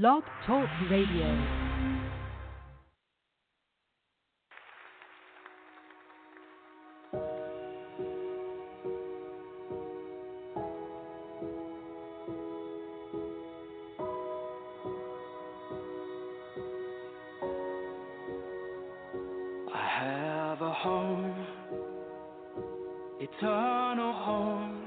Blog 0.00 0.24
Talk 0.46 0.68
Radio. 0.90 1.24
I 19.72 19.88
have 20.00 20.60
a 20.60 20.72
home, 20.74 21.46
eternal 23.18 24.12
home. 24.12 24.82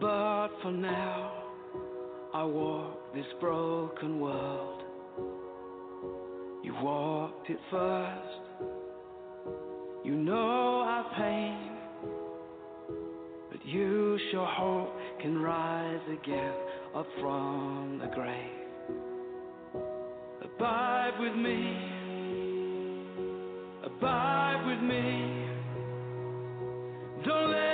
But 0.00 0.48
for 0.62 0.72
now, 0.72 1.30
I 2.32 2.42
walk 2.42 3.03
this 3.14 3.26
broken 3.40 4.20
world. 4.20 4.82
You 6.64 6.74
walked 6.82 7.48
it 7.48 7.58
first. 7.70 8.68
You 10.04 10.14
know 10.14 10.80
our 10.86 11.06
pain, 11.16 11.70
but 13.50 13.64
you 13.64 14.18
sure 14.30 14.46
hope 14.46 14.92
can 15.22 15.40
rise 15.40 16.00
again 16.08 16.54
up 16.94 17.06
from 17.20 18.00
the 18.02 18.08
grave. 18.14 18.50
Abide 20.42 21.12
with 21.20 21.36
me 21.36 21.94
abide 24.04 24.64
with 24.66 24.80
me. 24.80 25.46
Don't 27.24 27.50
let 27.50 27.73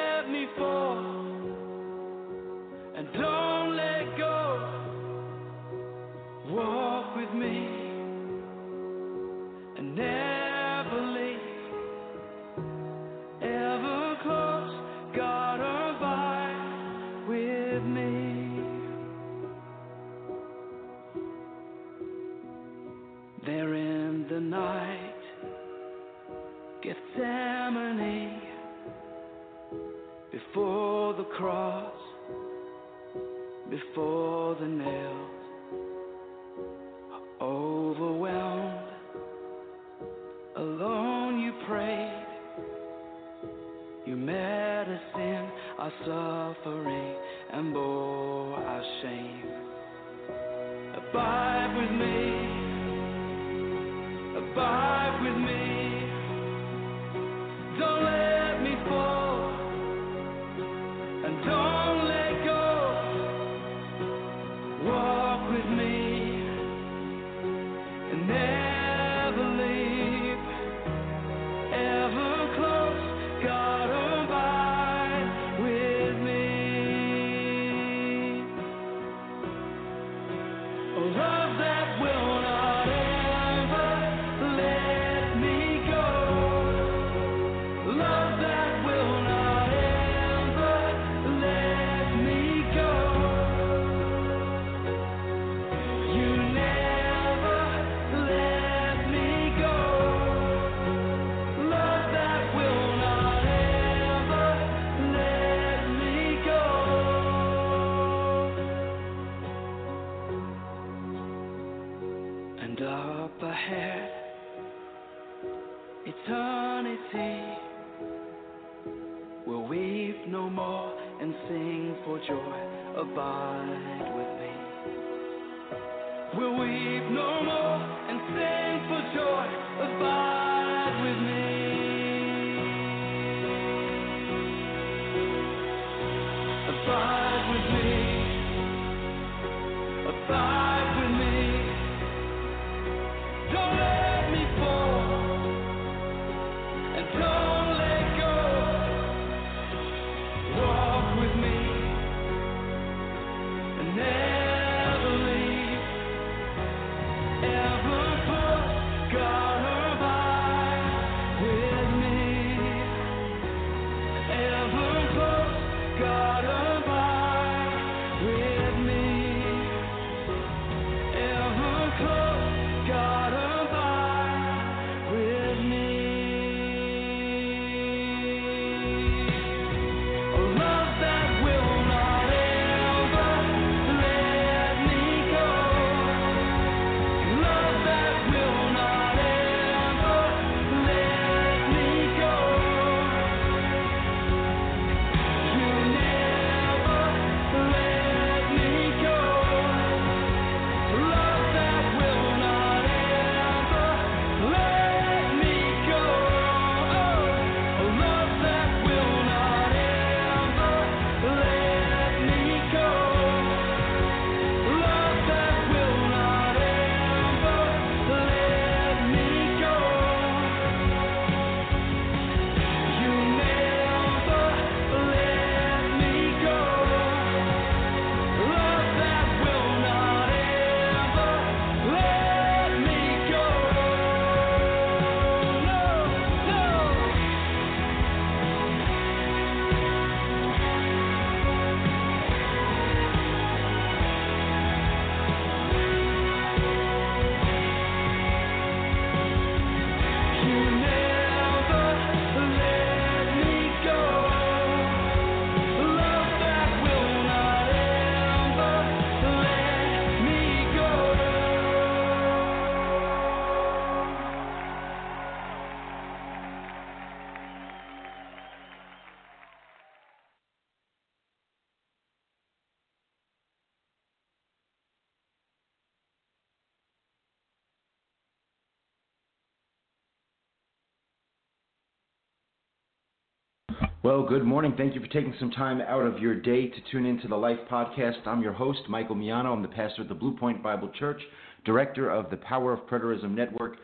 Well, 284.02 284.22
good 284.22 284.44
morning. 284.44 284.72
Thank 284.78 284.94
you 284.94 285.00
for 285.02 285.08
taking 285.08 285.34
some 285.38 285.50
time 285.50 285.82
out 285.82 286.06
of 286.06 286.20
your 286.20 286.34
day 286.34 286.68
to 286.68 286.76
tune 286.90 287.04
into 287.04 287.28
the 287.28 287.36
Life 287.36 287.58
Podcast. 287.70 288.26
I'm 288.26 288.40
your 288.40 288.54
host, 288.54 288.80
Michael 288.88 289.14
Miano. 289.14 289.52
I'm 289.52 289.60
the 289.60 289.68
pastor 289.68 290.00
at 290.00 290.08
the 290.08 290.14
Blue 290.14 290.34
Point 290.34 290.62
Bible 290.62 290.90
Church, 290.98 291.20
director 291.66 292.08
of 292.08 292.30
the 292.30 292.38
Power 292.38 292.72
of 292.72 292.80
Preterism 292.86 293.34
Network, 293.34 293.76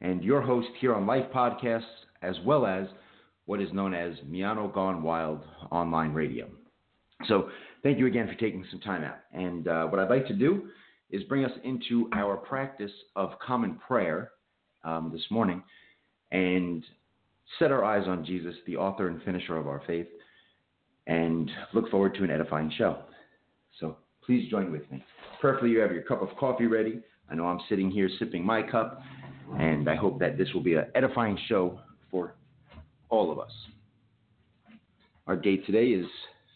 and 0.00 0.22
your 0.22 0.40
host 0.40 0.68
here 0.80 0.94
on 0.94 1.04
Life 1.04 1.24
Podcasts, 1.34 1.82
as 2.22 2.36
well 2.44 2.64
as 2.64 2.86
what 3.46 3.60
is 3.60 3.72
known 3.72 3.92
as 3.92 4.14
Miano 4.30 4.72
Gone 4.72 5.02
Wild 5.02 5.40
online 5.72 6.12
radio. 6.12 6.46
So, 7.26 7.48
thank 7.82 7.98
you 7.98 8.06
again 8.06 8.28
for 8.28 8.34
taking 8.34 8.64
some 8.70 8.78
time 8.78 9.02
out. 9.02 9.18
And 9.32 9.66
uh, 9.66 9.86
what 9.86 9.98
I'd 9.98 10.10
like 10.10 10.28
to 10.28 10.34
do 10.34 10.68
is 11.10 11.24
bring 11.24 11.44
us 11.44 11.50
into 11.64 12.08
our 12.12 12.36
practice 12.36 12.92
of 13.16 13.32
common 13.44 13.80
prayer 13.84 14.30
um, 14.84 15.10
this 15.12 15.24
morning. 15.28 15.60
And 16.30 16.84
set 17.58 17.70
our 17.70 17.84
eyes 17.84 18.06
on 18.06 18.24
Jesus, 18.24 18.54
the 18.66 18.76
author 18.76 19.08
and 19.08 19.22
finisher 19.22 19.56
of 19.56 19.66
our 19.66 19.82
faith, 19.86 20.06
and 21.06 21.50
look 21.72 21.90
forward 21.90 22.14
to 22.16 22.24
an 22.24 22.30
edifying 22.30 22.72
show. 22.76 22.98
So 23.80 23.96
please 24.24 24.50
join 24.50 24.72
with 24.72 24.90
me. 24.90 25.04
Preferably, 25.40 25.70
you 25.70 25.78
have 25.80 25.92
your 25.92 26.02
cup 26.02 26.22
of 26.22 26.28
coffee 26.36 26.66
ready. 26.66 27.00
I 27.30 27.34
know 27.34 27.46
I'm 27.46 27.60
sitting 27.68 27.90
here 27.90 28.08
sipping 28.18 28.44
my 28.44 28.62
cup, 28.62 29.00
and 29.58 29.88
I 29.88 29.94
hope 29.94 30.18
that 30.20 30.38
this 30.38 30.48
will 30.52 30.62
be 30.62 30.74
an 30.74 30.86
edifying 30.94 31.38
show 31.48 31.78
for 32.10 32.34
all 33.08 33.30
of 33.30 33.38
us. 33.38 33.52
Our 35.26 35.36
date 35.36 35.66
today 35.66 35.86
is 35.86 36.06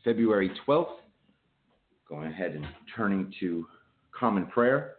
February 0.05 0.51
12th. 0.67 0.97
Going 2.09 2.27
ahead 2.27 2.53
and 2.53 2.67
turning 2.97 3.33
to 3.41 3.67
common 4.19 4.47
prayer. 4.47 4.95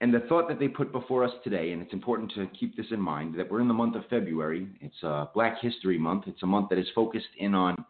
And 0.00 0.12
the 0.12 0.20
thought 0.28 0.48
that 0.48 0.58
they 0.58 0.68
put 0.68 0.92
before 0.92 1.24
us 1.24 1.32
today, 1.42 1.72
and 1.72 1.80
it's 1.80 1.94
important 1.94 2.30
to 2.34 2.46
keep 2.58 2.76
this 2.76 2.86
in 2.90 3.00
mind, 3.00 3.34
that 3.38 3.50
we're 3.50 3.62
in 3.62 3.68
the 3.68 3.74
month 3.74 3.96
of 3.96 4.06
February. 4.10 4.68
It's 4.80 5.02
a 5.02 5.30
Black 5.32 5.58
History 5.62 5.98
Month. 5.98 6.24
It's 6.26 6.42
a 6.42 6.46
month 6.46 6.68
that 6.68 6.78
is 6.78 6.86
focused 6.94 7.26
in 7.38 7.54
on 7.54 7.82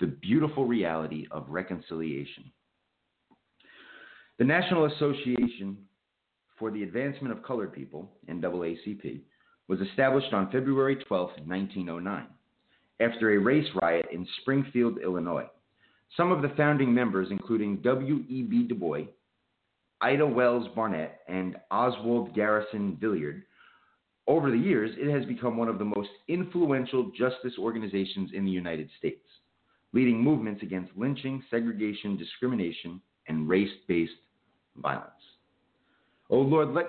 the 0.00 0.06
beautiful 0.06 0.64
reality 0.64 1.26
of 1.30 1.44
reconciliation. 1.48 2.50
The 4.38 4.44
National 4.44 4.86
Association 4.86 5.76
for 6.58 6.70
the 6.70 6.82
Advancement 6.82 7.36
of 7.36 7.42
Colored 7.42 7.74
People, 7.74 8.10
NAACP, 8.26 9.20
was 9.68 9.80
established 9.80 10.32
on 10.32 10.50
February 10.50 10.96
12, 10.96 11.30
1909, 11.44 12.26
after 13.00 13.32
a 13.32 13.38
race 13.38 13.68
riot 13.82 14.06
in 14.10 14.26
Springfield, 14.40 14.98
Illinois. 15.04 15.46
Some 16.16 16.32
of 16.32 16.40
the 16.40 16.52
founding 16.56 16.92
members, 16.94 17.28
including 17.30 17.76
W.E.B. 17.82 18.64
Du 18.68 18.74
Bois, 18.74 19.04
Ida 20.02 20.26
Wells 20.26 20.68
Barnett, 20.74 21.20
and 21.28 21.56
Oswald 21.70 22.34
Garrison 22.34 22.96
Villard. 23.00 23.42
Over 24.26 24.50
the 24.50 24.58
years, 24.58 24.90
it 24.96 25.10
has 25.10 25.26
become 25.26 25.56
one 25.56 25.68
of 25.68 25.78
the 25.78 25.84
most 25.84 26.10
influential 26.28 27.10
justice 27.16 27.54
organizations 27.58 28.30
in 28.32 28.44
the 28.44 28.50
United 28.50 28.88
States, 28.98 29.26
leading 29.92 30.22
movements 30.22 30.62
against 30.62 30.96
lynching, 30.96 31.42
segregation, 31.50 32.16
discrimination, 32.16 33.00
and 33.28 33.48
race 33.48 33.72
based 33.88 34.12
violence. 34.76 35.10
O 36.30 36.38
oh 36.38 36.42
Lord, 36.42 36.70
let 36.70 36.86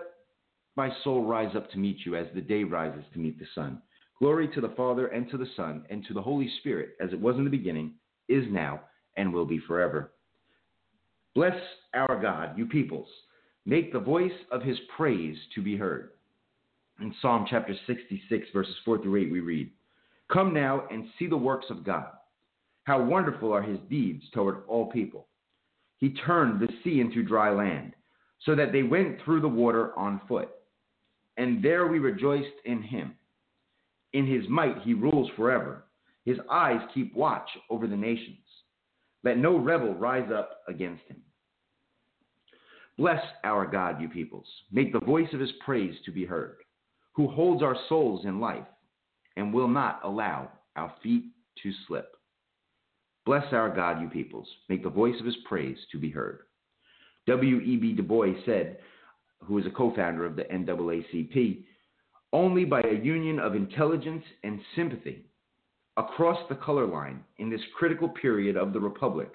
my 0.76 0.90
soul 1.04 1.26
rise 1.26 1.56
up 1.56 1.70
to 1.72 1.78
meet 1.78 2.06
you 2.06 2.16
as 2.16 2.28
the 2.34 2.42
day 2.42 2.64
rises 2.64 3.04
to 3.14 3.20
meet 3.20 3.40
the 3.40 3.48
sun. 3.54 3.82
Glory 4.20 4.48
to 4.50 4.62
the 4.62 4.70
Father, 4.78 5.08
and 5.08 5.30
to 5.32 5.38
the 5.38 5.50
Son, 5.58 5.84
and 5.90 6.06
to 6.06 6.14
the 6.14 6.22
Holy 6.22 6.50
Spirit, 6.60 6.92
as 7.02 7.12
it 7.12 7.20
was 7.20 7.36
in 7.38 7.44
the 7.44 7.50
beginning, 7.50 7.94
is 8.30 8.46
now, 8.50 8.82
and 9.18 9.34
will 9.34 9.46
be 9.46 9.58
forever. 9.58 10.12
Bless 11.34 11.56
our 11.94 12.22
God, 12.22 12.58
you 12.58 12.66
peoples. 12.66 13.08
Make 13.66 13.94
the 13.94 14.00
voice 14.00 14.32
of 14.52 14.64
his 14.64 14.78
praise 14.96 15.38
to 15.56 15.62
be 15.62 15.78
heard. 15.78 16.12
In 17.00 17.14
Psalm 17.22 17.46
chapter 17.50 17.74
66, 17.88 18.48
verses 18.54 18.76
4 18.84 19.02
through 19.02 19.16
8, 19.28 19.32
we 19.32 19.40
read 19.40 19.72
Come 20.32 20.54
now 20.54 20.84
and 20.92 21.06
see 21.18 21.28
the 21.28 21.38
works 21.38 21.68
of 21.70 21.84
God. 21.84 22.08
How 22.84 23.02
wonderful 23.04 23.54
are 23.54 23.62
his 23.62 23.80
deeds 23.90 24.24
toward 24.34 24.64
all 24.68 24.92
people. 24.92 25.28
He 25.98 26.10
turned 26.10 26.60
the 26.60 26.70
sea 26.84 27.00
into 27.00 27.24
dry 27.24 27.52
land, 27.52 27.94
so 28.46 28.56
that 28.56 28.72
they 28.72 28.84
went 28.84 29.22
through 29.24 29.42
the 29.42 29.48
water 29.48 29.98
on 29.98 30.20
foot. 30.28 30.50
And 31.38 31.64
there 31.64 31.88
we 31.88 32.00
rejoiced 32.00 32.48
in 32.66 32.82
him. 32.82 33.14
In 34.14 34.26
his 34.26 34.50
might 34.50 34.82
he 34.82 34.94
rules 34.94 35.30
forever. 35.36 35.86
His 36.26 36.38
eyes 36.50 36.82
keep 36.94 37.16
watch 37.16 37.50
over 37.70 37.88
the 37.88 37.96
nations. 37.96 38.41
Let 39.24 39.38
no 39.38 39.58
rebel 39.58 39.94
rise 39.94 40.32
up 40.32 40.62
against 40.68 41.04
him. 41.08 41.22
Bless 42.98 43.22
our 43.44 43.66
God, 43.66 44.02
you 44.02 44.10
peoples. 44.10 44.48
Make 44.72 44.94
the 44.94 45.00
voice 45.00 45.30
of 45.34 45.40
his 45.40 45.52
praise 45.64 45.96
to 46.06 46.12
be 46.12 46.26
heard, 46.26 46.58
who 47.14 47.28
holds 47.28 47.64
our 47.64 47.78
souls 47.88 48.26
in 48.26 48.40
life 48.40 48.66
and 49.38 49.54
will 49.54 49.68
not 49.68 50.02
allow 50.04 50.52
our 50.76 50.94
feet 51.02 51.26
to 51.64 51.72
slip. 51.88 52.16
Bless 53.26 53.46
our 53.54 53.74
God, 53.74 54.02
you 54.02 54.10
peoples. 54.10 54.48
Make 54.68 54.84
the 54.84 54.90
voice 54.90 55.20
of 55.20 55.26
his 55.26 55.38
praise 55.48 55.78
to 55.92 56.00
be 56.00 56.10
heard. 56.10 56.40
W.E.B. 57.28 57.94
Du 57.94 58.04
Bois 58.04 58.34
said, 58.46 58.80
who 59.44 59.58
is 59.58 59.66
a 59.66 59.72
co 59.72 59.94
founder 59.96 60.26
of 60.26 60.36
the 60.36 60.44
NAACP, 60.44 61.64
only 62.34 62.66
by 62.66 62.82
a 62.82 63.04
union 63.04 63.40
of 63.40 63.56
intelligence 63.56 64.24
and 64.44 64.60
sympathy 64.76 65.26
across 65.98 66.38
the 66.50 66.56
color 66.56 66.86
line 66.86 67.24
in 67.38 67.50
this 67.50 67.62
critical 67.78 68.10
period 68.10 68.56
of 68.56 68.74
the 68.74 68.80
Republic 68.80 69.32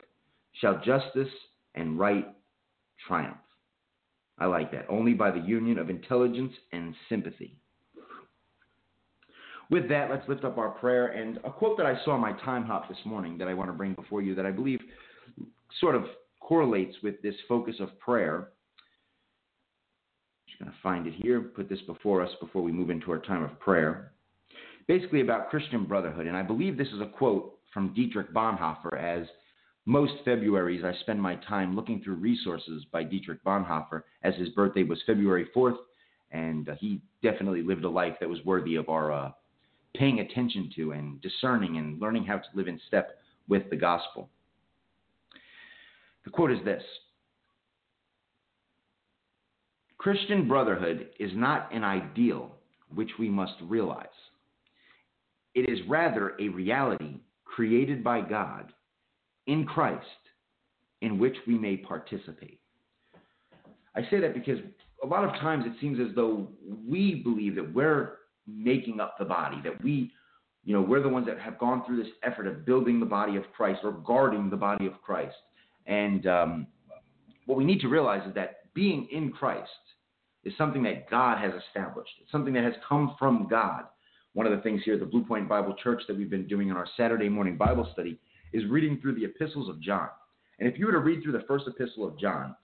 shall 0.60 0.80
justice 0.84 1.28
and 1.74 1.98
right 1.98 2.26
triumph. 3.06 3.36
I 4.38 4.46
like 4.46 4.70
that. 4.72 4.86
Only 4.88 5.14
by 5.14 5.30
the 5.30 5.40
union 5.40 5.78
of 5.78 5.90
intelligence 5.90 6.52
and 6.72 6.94
sympathy. 7.08 7.58
With 9.70 9.88
that, 9.88 10.10
let's 10.10 10.26
lift 10.28 10.44
up 10.44 10.58
our 10.58 10.70
prayer 10.70 11.08
and 11.08 11.38
a 11.38 11.50
quote 11.50 11.76
that 11.78 11.86
I 11.86 12.02
saw 12.04 12.12
on 12.12 12.20
my 12.20 12.32
Timehop 12.32 12.88
this 12.88 12.98
morning 13.04 13.36
that 13.38 13.48
I 13.48 13.54
want 13.54 13.68
to 13.68 13.72
bring 13.72 13.94
before 13.94 14.22
you 14.22 14.34
that 14.34 14.46
I 14.46 14.50
believe 14.50 14.80
sort 15.80 15.94
of 15.94 16.04
correlates 16.40 16.96
with 17.02 17.20
this 17.22 17.34
focus 17.48 17.76
of 17.80 17.98
prayer. 17.98 18.50
Just 20.46 20.60
going 20.60 20.70
to 20.70 20.78
find 20.82 21.06
it 21.06 21.14
here, 21.14 21.40
put 21.40 21.68
this 21.68 21.80
before 21.86 22.22
us 22.22 22.30
before 22.40 22.62
we 22.62 22.70
move 22.70 22.90
into 22.90 23.10
our 23.10 23.18
time 23.18 23.42
of 23.42 23.58
prayer 23.58 24.12
basically 24.86 25.20
about 25.20 25.50
Christian 25.50 25.84
brotherhood. 25.84 26.26
And 26.26 26.36
I 26.36 26.42
believe 26.42 26.76
this 26.76 26.88
is 26.88 27.00
a 27.00 27.06
quote 27.06 27.58
from 27.72 27.92
Dietrich 27.94 28.32
Bonhoeffer 28.32 28.98
as 28.98 29.26
most 29.84 30.14
Februaries 30.24 30.84
I 30.84 30.92
spend 31.00 31.20
my 31.20 31.36
time 31.36 31.76
looking 31.76 32.02
through 32.02 32.16
resources 32.16 32.84
by 32.90 33.02
Dietrich 33.04 33.42
Bonhoeffer 33.44 34.02
as 34.22 34.34
his 34.34 34.48
birthday 34.50 34.82
was 34.82 35.02
February 35.06 35.48
4th. 35.54 35.76
And 36.32 36.68
uh, 36.68 36.74
he 36.78 37.00
definitely 37.22 37.62
lived 37.62 37.84
a 37.84 37.88
life 37.88 38.14
that 38.20 38.28
was 38.28 38.44
worthy 38.44 38.74
of 38.76 38.88
our 38.88 39.12
uh, 39.12 39.30
paying 39.94 40.20
attention 40.20 40.70
to 40.76 40.92
and 40.92 41.20
discerning 41.20 41.78
and 41.78 42.00
learning 42.00 42.24
how 42.24 42.36
to 42.38 42.48
live 42.54 42.68
in 42.68 42.80
step 42.88 43.18
with 43.48 43.68
the 43.70 43.76
gospel. 43.76 44.28
The 46.24 46.30
quote 46.30 46.50
is 46.50 46.58
this 46.64 46.82
Christian 49.98 50.46
brotherhood 50.48 51.08
is 51.18 51.30
not 51.34 51.72
an 51.72 51.84
ideal 51.84 52.52
which 52.94 53.10
we 53.18 53.28
must 53.28 53.54
realize. 53.62 54.06
It 55.56 55.70
is 55.70 55.78
rather 55.88 56.34
a 56.38 56.48
reality 56.48 57.18
created 57.46 58.04
by 58.04 58.20
God 58.20 58.72
in 59.46 59.64
Christ 59.64 60.04
in 61.00 61.18
which 61.18 61.34
we 61.46 61.58
may 61.58 61.78
participate. 61.78 62.60
I 63.96 64.02
say 64.10 64.20
that 64.20 64.34
because 64.34 64.58
a 65.02 65.06
lot 65.06 65.24
of 65.24 65.30
times 65.40 65.64
it 65.66 65.72
seems 65.80 65.98
as 65.98 66.14
though 66.14 66.48
we 66.86 67.22
believe 67.24 67.54
that 67.54 67.74
we're 67.74 68.18
making 68.46 69.00
up 69.00 69.16
the 69.18 69.24
body, 69.24 69.56
that 69.64 69.82
we, 69.82 70.12
you 70.64 70.74
know, 70.74 70.82
we're 70.82 71.02
the 71.02 71.08
ones 71.08 71.26
that 71.26 71.38
have 71.38 71.58
gone 71.58 71.82
through 71.86 72.02
this 72.02 72.12
effort 72.22 72.46
of 72.46 72.66
building 72.66 73.00
the 73.00 73.06
body 73.06 73.36
of 73.36 73.44
Christ 73.56 73.80
or 73.82 73.92
guarding 73.92 74.50
the 74.50 74.56
body 74.56 74.86
of 74.86 75.00
Christ. 75.00 75.36
And 75.86 76.26
um, 76.26 76.66
what 77.46 77.56
we 77.56 77.64
need 77.64 77.80
to 77.80 77.88
realize 77.88 78.28
is 78.28 78.34
that 78.34 78.74
being 78.74 79.08
in 79.10 79.32
Christ 79.32 79.70
is 80.44 80.52
something 80.58 80.82
that 80.82 81.08
God 81.08 81.38
has 81.38 81.52
established. 81.66 82.12
It's 82.20 82.30
something 82.30 82.52
that 82.52 82.64
has 82.64 82.74
come 82.86 83.16
from 83.18 83.48
God 83.48 83.84
one 84.36 84.46
of 84.46 84.52
the 84.52 84.62
things 84.62 84.82
here 84.84 84.92
at 84.92 85.00
the 85.00 85.06
Blue 85.06 85.24
Point 85.24 85.48
Bible 85.48 85.74
Church 85.82 86.02
that 86.06 86.14
we've 86.14 86.28
been 86.28 86.46
doing 86.46 86.68
in 86.68 86.76
our 86.76 86.86
Saturday 86.94 87.26
morning 87.26 87.56
Bible 87.56 87.88
study 87.94 88.18
is 88.52 88.68
reading 88.68 88.98
through 89.00 89.14
the 89.14 89.24
epistles 89.24 89.70
of 89.70 89.80
John. 89.80 90.10
And 90.58 90.68
if 90.68 90.78
you 90.78 90.84
were 90.84 90.92
to 90.92 90.98
read 90.98 91.22
through 91.22 91.32
the 91.32 91.46
first 91.48 91.64
epistle 91.66 92.06
of 92.06 92.18
John, 92.18 92.54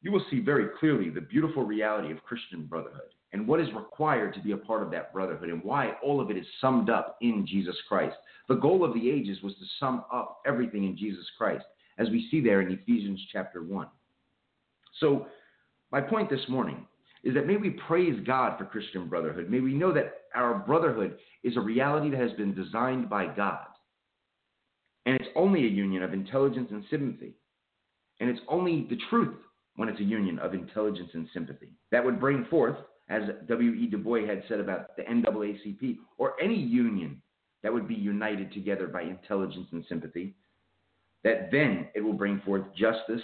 you 0.00 0.10
will 0.10 0.24
see 0.30 0.40
very 0.40 0.68
clearly 0.80 1.10
the 1.10 1.20
beautiful 1.20 1.64
reality 1.66 2.10
of 2.10 2.22
Christian 2.22 2.64
brotherhood 2.64 3.10
and 3.34 3.46
what 3.46 3.60
is 3.60 3.68
required 3.74 4.32
to 4.32 4.40
be 4.40 4.52
a 4.52 4.56
part 4.56 4.82
of 4.82 4.90
that 4.92 5.12
brotherhood 5.12 5.50
and 5.50 5.62
why 5.62 5.92
all 6.02 6.18
of 6.18 6.30
it 6.30 6.38
is 6.38 6.46
summed 6.62 6.88
up 6.88 7.18
in 7.20 7.46
Jesus 7.46 7.76
Christ. 7.90 8.16
The 8.48 8.54
goal 8.54 8.82
of 8.82 8.94
the 8.94 9.10
ages 9.10 9.42
was 9.42 9.52
to 9.56 9.66
sum 9.78 10.02
up 10.10 10.40
everything 10.46 10.84
in 10.84 10.96
Jesus 10.96 11.26
Christ, 11.36 11.66
as 11.98 12.08
we 12.08 12.26
see 12.30 12.40
there 12.40 12.62
in 12.62 12.72
Ephesians 12.72 13.20
chapter 13.30 13.62
1. 13.62 13.86
So, 14.98 15.26
my 15.92 16.00
point 16.00 16.30
this 16.30 16.48
morning 16.48 16.86
is 17.26 17.34
that 17.34 17.46
may 17.46 17.56
we 17.56 17.70
praise 17.70 18.18
God 18.24 18.56
for 18.56 18.64
Christian 18.64 19.08
brotherhood. 19.08 19.50
May 19.50 19.58
we 19.58 19.74
know 19.74 19.92
that 19.92 20.25
our 20.36 20.54
brotherhood 20.58 21.16
is 21.42 21.56
a 21.56 21.60
reality 21.60 22.10
that 22.10 22.20
has 22.20 22.32
been 22.32 22.54
designed 22.54 23.08
by 23.08 23.26
God. 23.26 23.66
And 25.06 25.16
it's 25.16 25.28
only 25.36 25.64
a 25.64 25.70
union 25.70 26.02
of 26.02 26.12
intelligence 26.12 26.68
and 26.70 26.84
sympathy. 26.90 27.34
And 28.20 28.28
it's 28.28 28.40
only 28.48 28.86
the 28.88 28.98
truth 29.10 29.36
when 29.76 29.88
it's 29.88 30.00
a 30.00 30.04
union 30.04 30.38
of 30.38 30.54
intelligence 30.54 31.10
and 31.14 31.28
sympathy. 31.32 31.70
That 31.92 32.04
would 32.04 32.18
bring 32.18 32.44
forth, 32.46 32.76
as 33.08 33.22
W.E. 33.48 33.86
Du 33.86 33.98
Bois 33.98 34.26
had 34.26 34.42
said 34.48 34.58
about 34.58 34.96
the 34.96 35.02
NAACP, 35.02 35.98
or 36.18 36.34
any 36.42 36.56
union 36.56 37.20
that 37.62 37.72
would 37.72 37.86
be 37.86 37.94
united 37.94 38.52
together 38.52 38.86
by 38.86 39.02
intelligence 39.02 39.68
and 39.72 39.84
sympathy, 39.88 40.34
that 41.24 41.50
then 41.50 41.88
it 41.94 42.00
will 42.00 42.12
bring 42.12 42.40
forth 42.40 42.62
justice 42.76 43.22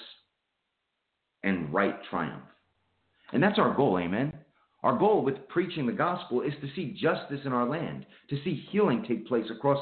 and 1.43 1.73
right 1.73 1.97
triumph. 2.11 2.43
And 3.33 3.43
that's 3.43 3.59
our 3.59 3.75
goal, 3.75 3.99
amen. 3.99 4.33
Our 4.83 4.99
goal 4.99 5.25
with 5.25 5.49
preaching 5.49 5.87
the 5.87 5.93
gospel 5.93 6.43
is 6.43 6.53
to 6.61 6.69
see 6.75 6.97
justice 7.01 7.41
in 7.45 7.53
our 7.53 7.69
land, 7.69 8.05
to 8.31 8.37
see 8.43 8.67
healing 8.71 9.05
take 9.07 9.29
place 9.29 9.47
across 9.51 9.79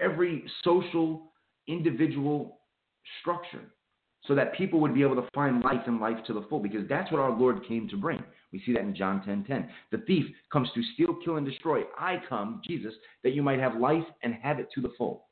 every 0.00 0.44
social, 0.64 1.32
individual 1.68 2.58
structure, 3.20 3.62
so 4.26 4.34
that 4.34 4.54
people 4.54 4.80
would 4.80 4.94
be 4.94 5.02
able 5.02 5.14
to 5.16 5.28
find 5.32 5.62
life 5.62 5.82
and 5.86 6.00
life 6.00 6.18
to 6.26 6.32
the 6.32 6.44
full, 6.48 6.58
because 6.58 6.88
that's 6.88 7.10
what 7.12 7.20
our 7.20 7.30
Lord 7.30 7.66
came 7.68 7.88
to 7.88 7.96
bring. 7.96 8.22
We 8.52 8.62
see 8.66 8.72
that 8.72 8.82
in 8.82 8.96
John 8.96 9.22
10 9.24 9.44
10. 9.44 9.68
The 9.92 9.98
thief 9.98 10.24
comes 10.52 10.68
to 10.74 10.82
steal, 10.94 11.16
kill, 11.24 11.36
and 11.36 11.46
destroy. 11.46 11.82
I 11.98 12.20
come, 12.28 12.60
Jesus, 12.66 12.94
that 13.22 13.32
you 13.32 13.42
might 13.42 13.60
have 13.60 13.76
life 13.76 14.04
and 14.22 14.34
have 14.42 14.58
it 14.58 14.68
to 14.74 14.80
the 14.80 14.92
full. 14.98 15.26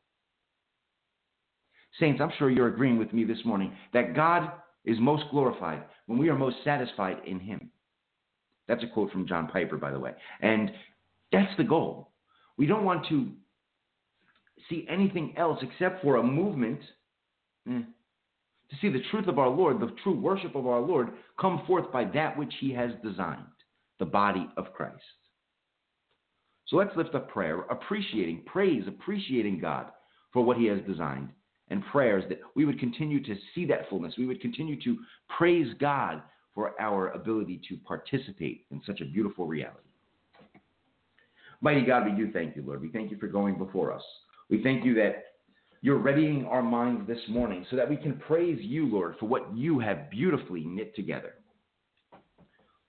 Saints, 1.98 2.20
I'm 2.20 2.32
sure 2.38 2.50
you're 2.50 2.68
agreeing 2.68 2.98
with 2.98 3.12
me 3.12 3.24
this 3.24 3.44
morning 3.44 3.72
that 3.92 4.14
God 4.14 4.50
is 4.84 4.98
most 5.00 5.24
glorified 5.30 5.84
when 6.06 6.18
we 6.18 6.28
are 6.28 6.36
most 6.36 6.56
satisfied 6.64 7.18
in 7.26 7.40
Him. 7.40 7.70
That's 8.68 8.82
a 8.82 8.86
quote 8.86 9.10
from 9.10 9.26
John 9.26 9.48
Piper, 9.48 9.76
by 9.76 9.90
the 9.90 9.98
way. 9.98 10.12
And 10.40 10.70
that's 11.32 11.54
the 11.56 11.64
goal. 11.64 12.10
We 12.56 12.66
don't 12.66 12.84
want 12.84 13.06
to 13.08 13.30
see 14.68 14.86
anything 14.88 15.34
else 15.36 15.58
except 15.62 16.02
for 16.02 16.16
a 16.16 16.22
movement 16.22 16.80
eh, 17.68 17.82
to 18.70 18.76
see 18.80 18.88
the 18.88 19.02
truth 19.10 19.28
of 19.28 19.38
our 19.38 19.48
Lord, 19.48 19.80
the 19.80 19.94
true 20.02 20.18
worship 20.18 20.54
of 20.54 20.66
our 20.66 20.80
Lord, 20.80 21.10
come 21.38 21.62
forth 21.66 21.92
by 21.92 22.04
that 22.04 22.38
which 22.38 22.52
He 22.60 22.72
has 22.72 22.90
designed, 23.02 23.44
the 23.98 24.06
body 24.06 24.48
of 24.56 24.72
Christ. 24.72 25.02
So 26.66 26.76
let's 26.76 26.96
lift 26.96 27.14
up 27.14 27.28
prayer, 27.28 27.60
appreciating, 27.70 28.42
praise, 28.46 28.84
appreciating 28.88 29.60
God 29.60 29.90
for 30.32 30.42
what 30.42 30.56
He 30.56 30.66
has 30.66 30.80
designed, 30.86 31.28
and 31.68 31.84
prayers 31.92 32.24
that 32.28 32.40
we 32.54 32.64
would 32.64 32.80
continue 32.80 33.22
to 33.22 33.36
see 33.54 33.66
that 33.66 33.88
fullness. 33.90 34.14
We 34.16 34.26
would 34.26 34.40
continue 34.40 34.80
to 34.82 34.96
praise 35.36 35.68
God 35.78 36.22
for 36.54 36.80
our 36.80 37.08
ability 37.10 37.60
to 37.68 37.76
participate 37.78 38.66
in 38.70 38.80
such 38.86 39.00
a 39.00 39.04
beautiful 39.04 39.46
reality. 39.46 39.80
Mighty 41.60 41.82
God, 41.82 42.04
we 42.04 42.12
do 42.12 42.30
thank 42.32 42.56
you, 42.56 42.62
Lord. 42.62 42.80
We 42.80 42.90
thank 42.90 43.10
you 43.10 43.16
for 43.16 43.26
going 43.26 43.56
before 43.56 43.92
us. 43.92 44.02
We 44.50 44.62
thank 44.62 44.84
you 44.84 44.94
that 44.94 45.24
you're 45.80 45.98
readying 45.98 46.46
our 46.46 46.62
minds 46.62 47.06
this 47.06 47.20
morning 47.28 47.66
so 47.70 47.76
that 47.76 47.88
we 47.88 47.96
can 47.96 48.16
praise 48.26 48.58
you, 48.60 48.86
Lord, 48.86 49.16
for 49.18 49.26
what 49.26 49.54
you 49.56 49.78
have 49.80 50.10
beautifully 50.10 50.64
knit 50.64 50.94
together. 50.94 51.34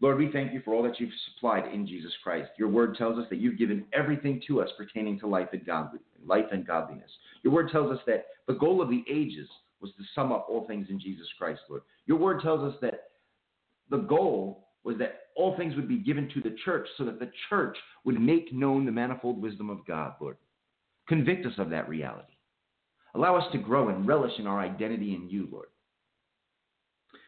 Lord, 0.01 0.17
we 0.17 0.31
thank 0.31 0.53
you 0.53 0.61
for 0.63 0.73
all 0.73 0.83
that 0.83 0.99
you've 0.99 1.09
supplied 1.33 1.73
in 1.73 1.87
Jesus 1.87 2.11
Christ. 2.23 2.49
Your 2.57 2.67
word 2.67 2.95
tells 2.95 3.17
us 3.17 3.25
that 3.29 3.39
you've 3.39 3.57
given 3.57 3.85
everything 3.93 4.41
to 4.47 4.61
us 4.61 4.69
pertaining 4.77 5.19
to 5.19 5.27
life 5.27 5.49
and, 5.53 5.61
life 6.25 6.45
and 6.51 6.67
godliness. 6.67 7.09
Your 7.43 7.53
word 7.53 7.69
tells 7.71 7.91
us 7.91 8.03
that 8.07 8.27
the 8.47 8.53
goal 8.53 8.81
of 8.81 8.89
the 8.89 9.03
ages 9.09 9.47
was 9.81 9.91
to 9.97 10.03
sum 10.13 10.31
up 10.31 10.47
all 10.49 10.67
things 10.67 10.87
in 10.89 10.99
Jesus 10.99 11.27
Christ, 11.37 11.61
Lord. 11.69 11.83
Your 12.07 12.17
word 12.17 12.41
tells 12.41 12.61
us 12.61 12.77
that 12.81 13.09
the 13.89 13.97
goal 13.97 14.67
was 14.83 14.97
that 14.99 15.21
all 15.35 15.57
things 15.57 15.75
would 15.75 15.87
be 15.87 15.97
given 15.97 16.29
to 16.33 16.41
the 16.41 16.55
church 16.63 16.87
so 16.97 17.03
that 17.05 17.19
the 17.19 17.31
church 17.49 17.77
would 18.05 18.19
make 18.19 18.53
known 18.53 18.85
the 18.85 18.91
manifold 18.91 19.41
wisdom 19.41 19.69
of 19.69 19.85
God, 19.85 20.13
Lord. 20.21 20.37
Convict 21.07 21.45
us 21.45 21.53
of 21.57 21.69
that 21.69 21.89
reality. 21.89 22.33
Allow 23.13 23.37
us 23.37 23.51
to 23.51 23.57
grow 23.57 23.89
and 23.89 24.07
relish 24.07 24.33
in 24.39 24.47
our 24.47 24.59
identity 24.59 25.15
in 25.15 25.29
you, 25.29 25.47
Lord, 25.51 25.67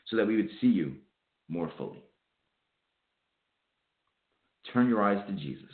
so 0.07 0.17
that 0.17 0.27
we 0.27 0.35
would 0.35 0.49
see 0.59 0.67
you 0.67 0.95
more 1.47 1.71
fully. 1.77 2.03
Turn 4.73 4.89
your 4.89 5.01
eyes 5.01 5.23
to 5.27 5.33
Jesus. 5.33 5.71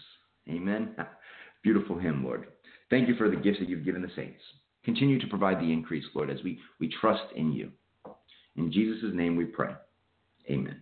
Amen. 0.50 0.96
Beautiful 1.64 1.98
hymn, 1.98 2.24
Lord. 2.24 2.48
Thank 2.90 3.08
you 3.08 3.16
for 3.16 3.30
the 3.30 3.36
gifts 3.36 3.60
that 3.60 3.70
you've 3.70 3.86
given 3.86 4.02
the 4.02 4.12
saints. 4.16 4.42
Continue 4.86 5.20
to 5.20 5.28
provide 5.28 5.60
the 5.60 5.72
increase, 5.72 6.04
Lord, 6.14 6.30
as 6.30 6.44
we, 6.44 6.60
we 6.80 6.94
trust 7.02 7.24
in 7.36 7.52
you. 7.52 7.72
In 8.56 8.72
Jesus' 8.72 9.12
name 9.14 9.36
we 9.36 9.46
pray. 9.46 9.74
Amen. 10.50 10.82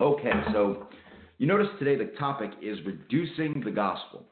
Okay, 0.00 0.32
so 0.52 0.88
you 1.38 1.46
notice 1.46 1.68
today 1.78 1.96
the 1.96 2.12
topic 2.18 2.50
is 2.60 2.78
reducing 2.84 3.62
the 3.64 3.70
gospel. 3.70 4.24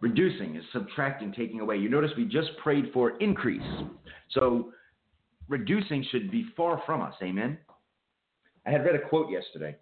Reducing 0.00 0.56
is 0.56 0.64
subtracting, 0.72 1.32
taking 1.32 1.60
away. 1.60 1.76
You 1.76 1.88
notice 1.88 2.10
we 2.16 2.24
just 2.24 2.50
prayed 2.62 2.86
for 2.92 3.18
increase. 3.18 3.62
So 4.30 4.72
reducing 5.48 6.04
should 6.10 6.30
be 6.30 6.46
far 6.56 6.82
from 6.86 7.02
us. 7.02 7.14
Amen. 7.22 7.58
I 8.66 8.70
had 8.70 8.84
read 8.84 8.94
a 8.94 9.08
quote 9.08 9.30
yesterday. 9.30 9.76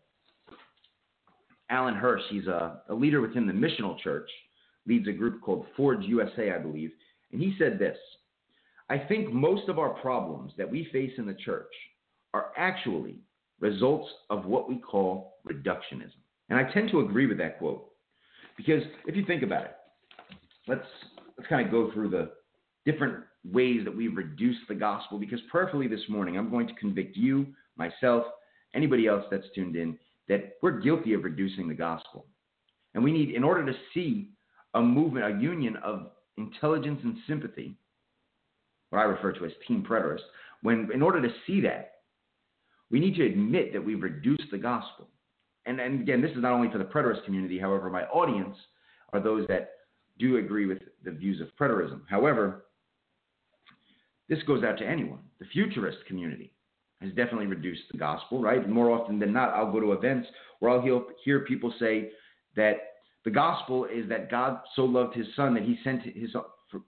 Alan 1.71 1.95
Hirsch, 1.95 2.23
he's 2.31 2.49
a, 2.49 2.81
a 2.89 2.95
leader 2.95 3.21
within 3.21 3.47
the 3.47 3.53
missional 3.53 3.99
church, 4.01 4.29
leads 4.87 5.07
a 5.07 5.13
group 5.13 5.41
called 5.41 5.67
Forge 5.77 6.05
USA, 6.05 6.53
I 6.53 6.59
believe. 6.59 6.91
And 7.33 7.41
he 7.41 7.55
said 7.59 7.79
this 7.79 7.97
I 8.91 8.99
think 8.99 9.33
most 9.33 9.69
of 9.69 9.79
our 9.79 9.91
problems 9.91 10.53
that 10.59 10.69
we 10.69 10.89
face 10.93 11.13
in 11.17 11.25
the 11.25 11.35
church 11.35 11.73
are 12.35 12.53
actually 12.59 13.21
results 13.61 14.09
of 14.31 14.47
what 14.47 14.69
we 14.69 14.79
call 14.79 15.37
reductionism. 15.49 16.19
And 16.49 16.59
I 16.59 16.71
tend 16.73 16.91
to 16.91 17.01
agree 17.01 17.27
with 17.27 17.39
that 17.39 17.59
quote 17.59 17.89
because 18.57 18.83
if 19.07 19.15
you 19.15 19.25
think 19.25 19.45
about 19.45 19.65
it, 19.65 19.77
let's 20.67 20.87
let's 21.39 21.49
kind 21.49 21.65
of 21.65 21.71
go 21.71 21.93
through 21.93 22.11
the 22.11 22.33
different 22.85 23.25
ways 23.45 23.83
that 23.85 23.97
we've 23.97 24.17
reduced 24.17 24.61
the 24.69 24.75
gospel 24.75 25.19
because 25.19 25.41
prayerfully 25.51 25.87
this 25.87 26.03
morning 26.09 26.37
I'm 26.37 26.51
going 26.51 26.67
to 26.67 26.75
convict 26.75 27.17
you, 27.17 27.47
myself, 27.77 28.25
anybody 28.75 29.07
else 29.07 29.25
that's 29.31 29.47
tuned 29.55 29.77
in 29.77 29.97
that 30.29 30.55
we're 30.63 30.81
guilty 30.81 31.13
of 31.13 31.23
reducing 31.23 31.69
the 31.69 31.75
gospel. 31.75 32.27
And 32.95 33.05
we 33.05 33.13
need 33.13 33.31
in 33.31 33.45
order 33.45 33.65
to 33.65 33.79
see 33.95 34.31
a 34.75 34.83
movement, 34.83 35.27
a 35.27 35.41
union 35.41 35.77
of 35.77 36.11
intelligence 36.37 37.01
and 37.05 37.17
sympathy, 37.29 37.77
what 38.91 38.99
I 38.99 39.05
refer 39.05 39.33
to 39.33 39.45
as 39.45 39.53
team 39.67 39.85
preterists, 39.89 40.19
when 40.63 40.89
in 40.93 41.03
order 41.03 41.23
to 41.23 41.35
see 41.47 41.61
that, 41.63 41.93
we 42.91 43.01
need 43.01 43.15
to 43.17 43.27
admit 43.27 43.73
that 43.73 43.85
we've 43.85 44.03
reduced 44.03 44.51
the 44.51 44.59
gospel. 44.59 45.09
And, 45.67 45.81
and 45.81 46.01
again, 46.01 46.21
this 46.21 46.33
is 46.33 46.43
not 46.43 46.53
only 46.53 46.71
for 46.71 46.79
the 46.79 46.85
preterist 46.85 47.25
community, 47.25 47.59
however, 47.59 47.89
my 47.89 48.05
audience 48.05 48.57
are 49.13 49.21
those 49.21 49.47
that 49.49 49.71
do 50.19 50.37
agree 50.39 50.67
with 50.67 50.79
the 51.05 51.11
views 51.11 51.41
of 51.41 51.49
preterism. 51.59 52.03
However, 52.09 52.67
this 54.29 54.43
goes 54.45 54.65
out 54.65 54.79
to 54.79 54.87
anyone. 54.87 55.21
The 55.39 55.47
futurist 55.47 55.99
community 56.07 56.53
has 57.01 57.11
definitely 57.11 57.47
reduced 57.47 57.83
the 57.91 57.99
gospel, 57.99 58.43
right? 58.43 58.69
More 58.69 58.91
often 58.91 59.19
than 59.19 59.33
not, 59.33 59.55
I'll 59.55 59.73
go 59.73 59.81
to 59.81 59.93
events 59.93 60.29
where 60.59 60.71
I'll 60.71 61.05
hear 61.25 61.41
people 61.41 61.73
say 61.79 62.11
that 62.57 62.75
the 63.25 63.31
gospel 63.31 63.87
is 63.87 64.09
that 64.09 64.31
God 64.31 64.61
so 64.77 64.85
loved 64.85 65.15
his 65.15 65.27
son 65.37 65.55
that 65.55 65.63
he 65.63 65.79
sent 65.83 66.03
his. 66.03 66.33
For, 66.71 66.81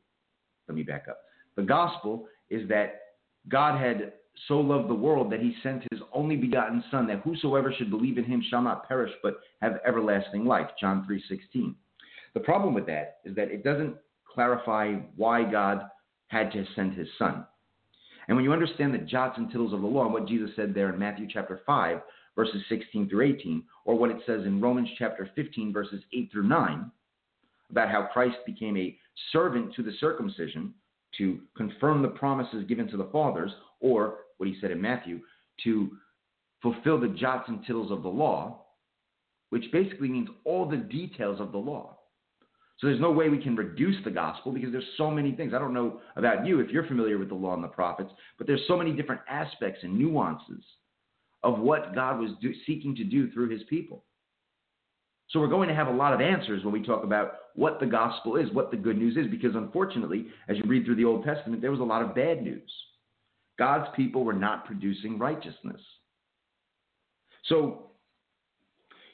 let 0.68 0.74
me 0.74 0.82
back 0.82 1.06
up. 1.08 1.18
The 1.56 1.62
gospel 1.62 2.26
is 2.50 2.68
that 2.68 3.00
God 3.48 3.80
had 3.80 4.14
so 4.48 4.60
loved 4.60 4.88
the 4.88 4.94
world 4.94 5.30
that 5.32 5.40
he 5.40 5.54
sent 5.62 5.84
his 5.90 6.00
only 6.12 6.36
begotten 6.36 6.82
son 6.90 7.06
that 7.08 7.20
whosoever 7.20 7.72
should 7.72 7.90
believe 7.90 8.18
in 8.18 8.24
him 8.24 8.42
shall 8.48 8.62
not 8.62 8.88
perish 8.88 9.12
but 9.22 9.40
have 9.60 9.80
everlasting 9.86 10.44
life. 10.44 10.68
John 10.80 11.06
3.16 11.08 11.74
the 12.34 12.40
problem 12.40 12.74
with 12.74 12.86
that 12.86 13.18
is 13.24 13.34
that 13.36 13.50
it 13.50 13.64
doesn't 13.64 13.96
clarify 14.32 14.94
why 15.16 15.44
god 15.50 15.88
had 16.28 16.50
to 16.52 16.64
send 16.74 16.94
his 16.94 17.08
son. 17.18 17.44
And 18.28 18.36
when 18.36 18.44
you 18.44 18.52
understand 18.52 18.94
the 18.94 18.98
jots 18.98 19.36
and 19.36 19.50
tittles 19.50 19.74
of 19.74 19.82
the 19.82 19.86
law 19.86 20.04
and 20.04 20.12
what 20.12 20.26
jesus 20.26 20.50
said 20.56 20.72
there 20.72 20.92
in 20.92 20.98
matthew 20.98 21.26
chapter 21.30 21.60
5 21.66 22.00
verses 22.34 22.62
16 22.68 23.08
through 23.08 23.34
18 23.38 23.62
or 23.84 23.98
what 23.98 24.10
it 24.10 24.22
says 24.26 24.44
in 24.46 24.60
romans 24.60 24.88
chapter 24.96 25.28
15 25.34 25.72
verses 25.72 26.02
8 26.14 26.30
through 26.32 26.48
9 26.48 26.90
about 27.70 27.90
how 27.90 28.08
christ 28.12 28.36
became 28.46 28.76
a 28.76 28.96
servant 29.32 29.74
to 29.74 29.82
the 29.82 29.92
circumcision 30.00 30.72
to 31.18 31.40
confirm 31.56 32.02
the 32.02 32.08
promises 32.08 32.64
given 32.68 32.88
to 32.88 32.96
the 32.96 33.08
fathers, 33.12 33.50
or 33.80 34.18
what 34.38 34.48
he 34.48 34.56
said 34.60 34.70
in 34.70 34.80
Matthew, 34.80 35.20
to 35.64 35.90
fulfill 36.62 36.98
the 36.98 37.08
jots 37.08 37.48
and 37.48 37.64
tittles 37.66 37.90
of 37.90 38.02
the 38.02 38.08
law, 38.08 38.64
which 39.50 39.64
basically 39.72 40.08
means 40.08 40.28
all 40.44 40.68
the 40.68 40.76
details 40.76 41.40
of 41.40 41.52
the 41.52 41.58
law. 41.58 41.98
So 42.78 42.86
there's 42.88 43.00
no 43.00 43.12
way 43.12 43.28
we 43.28 43.42
can 43.42 43.54
reduce 43.54 44.02
the 44.04 44.10
gospel 44.10 44.50
because 44.50 44.72
there's 44.72 44.84
so 44.96 45.10
many 45.10 45.32
things. 45.32 45.52
I 45.54 45.58
don't 45.58 45.74
know 45.74 46.00
about 46.16 46.46
you 46.46 46.58
if 46.60 46.70
you're 46.70 46.86
familiar 46.86 47.18
with 47.18 47.28
the 47.28 47.34
law 47.34 47.54
and 47.54 47.62
the 47.62 47.68
prophets, 47.68 48.10
but 48.38 48.46
there's 48.46 48.66
so 48.66 48.76
many 48.76 48.92
different 48.92 49.20
aspects 49.28 49.80
and 49.82 49.96
nuances 49.96 50.64
of 51.44 51.58
what 51.58 51.94
God 51.94 52.18
was 52.18 52.30
do, 52.40 52.52
seeking 52.66 52.96
to 52.96 53.04
do 53.04 53.30
through 53.30 53.50
his 53.50 53.62
people. 53.68 54.04
So 55.32 55.40
we're 55.40 55.48
going 55.48 55.68
to 55.68 55.74
have 55.74 55.88
a 55.88 55.92
lot 55.92 56.12
of 56.12 56.20
answers 56.20 56.62
when 56.62 56.74
we 56.74 56.82
talk 56.82 57.04
about 57.04 57.36
what 57.54 57.80
the 57.80 57.86
gospel 57.86 58.36
is, 58.36 58.52
what 58.52 58.70
the 58.70 58.76
good 58.76 58.98
news 58.98 59.16
is, 59.16 59.30
because 59.30 59.54
unfortunately, 59.54 60.26
as 60.48 60.58
you 60.58 60.64
read 60.66 60.84
through 60.84 60.96
the 60.96 61.06
Old 61.06 61.24
Testament, 61.24 61.62
there 61.62 61.70
was 61.70 61.80
a 61.80 61.84
lot 61.84 62.02
of 62.02 62.14
bad 62.14 62.42
news. 62.42 62.70
God's 63.58 63.88
people 63.96 64.24
were 64.24 64.34
not 64.34 64.66
producing 64.66 65.18
righteousness. 65.18 65.80
So 67.46 67.92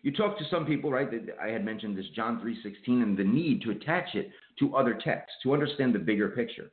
you 0.03 0.13
talk 0.13 0.39
to 0.39 0.45
some 0.51 0.67
people, 0.67 0.91
right? 0.91 1.11
That 1.11 1.37
I 1.41 1.49
had 1.49 1.65
mentioned 1.65 1.97
this 1.97 2.09
John 2.17 2.41
3:16 2.41 3.03
and 3.03 3.17
the 3.17 3.25
need 3.25 3.63
to 3.63 3.71
attach 3.71 4.15
it 4.15 4.31
to 4.59 4.77
other 4.77 4.95
texts 4.95 5.39
to 5.43 5.53
understand 5.53 5.95
the 5.95 5.99
bigger 6.01 6.29
picture. 6.31 6.71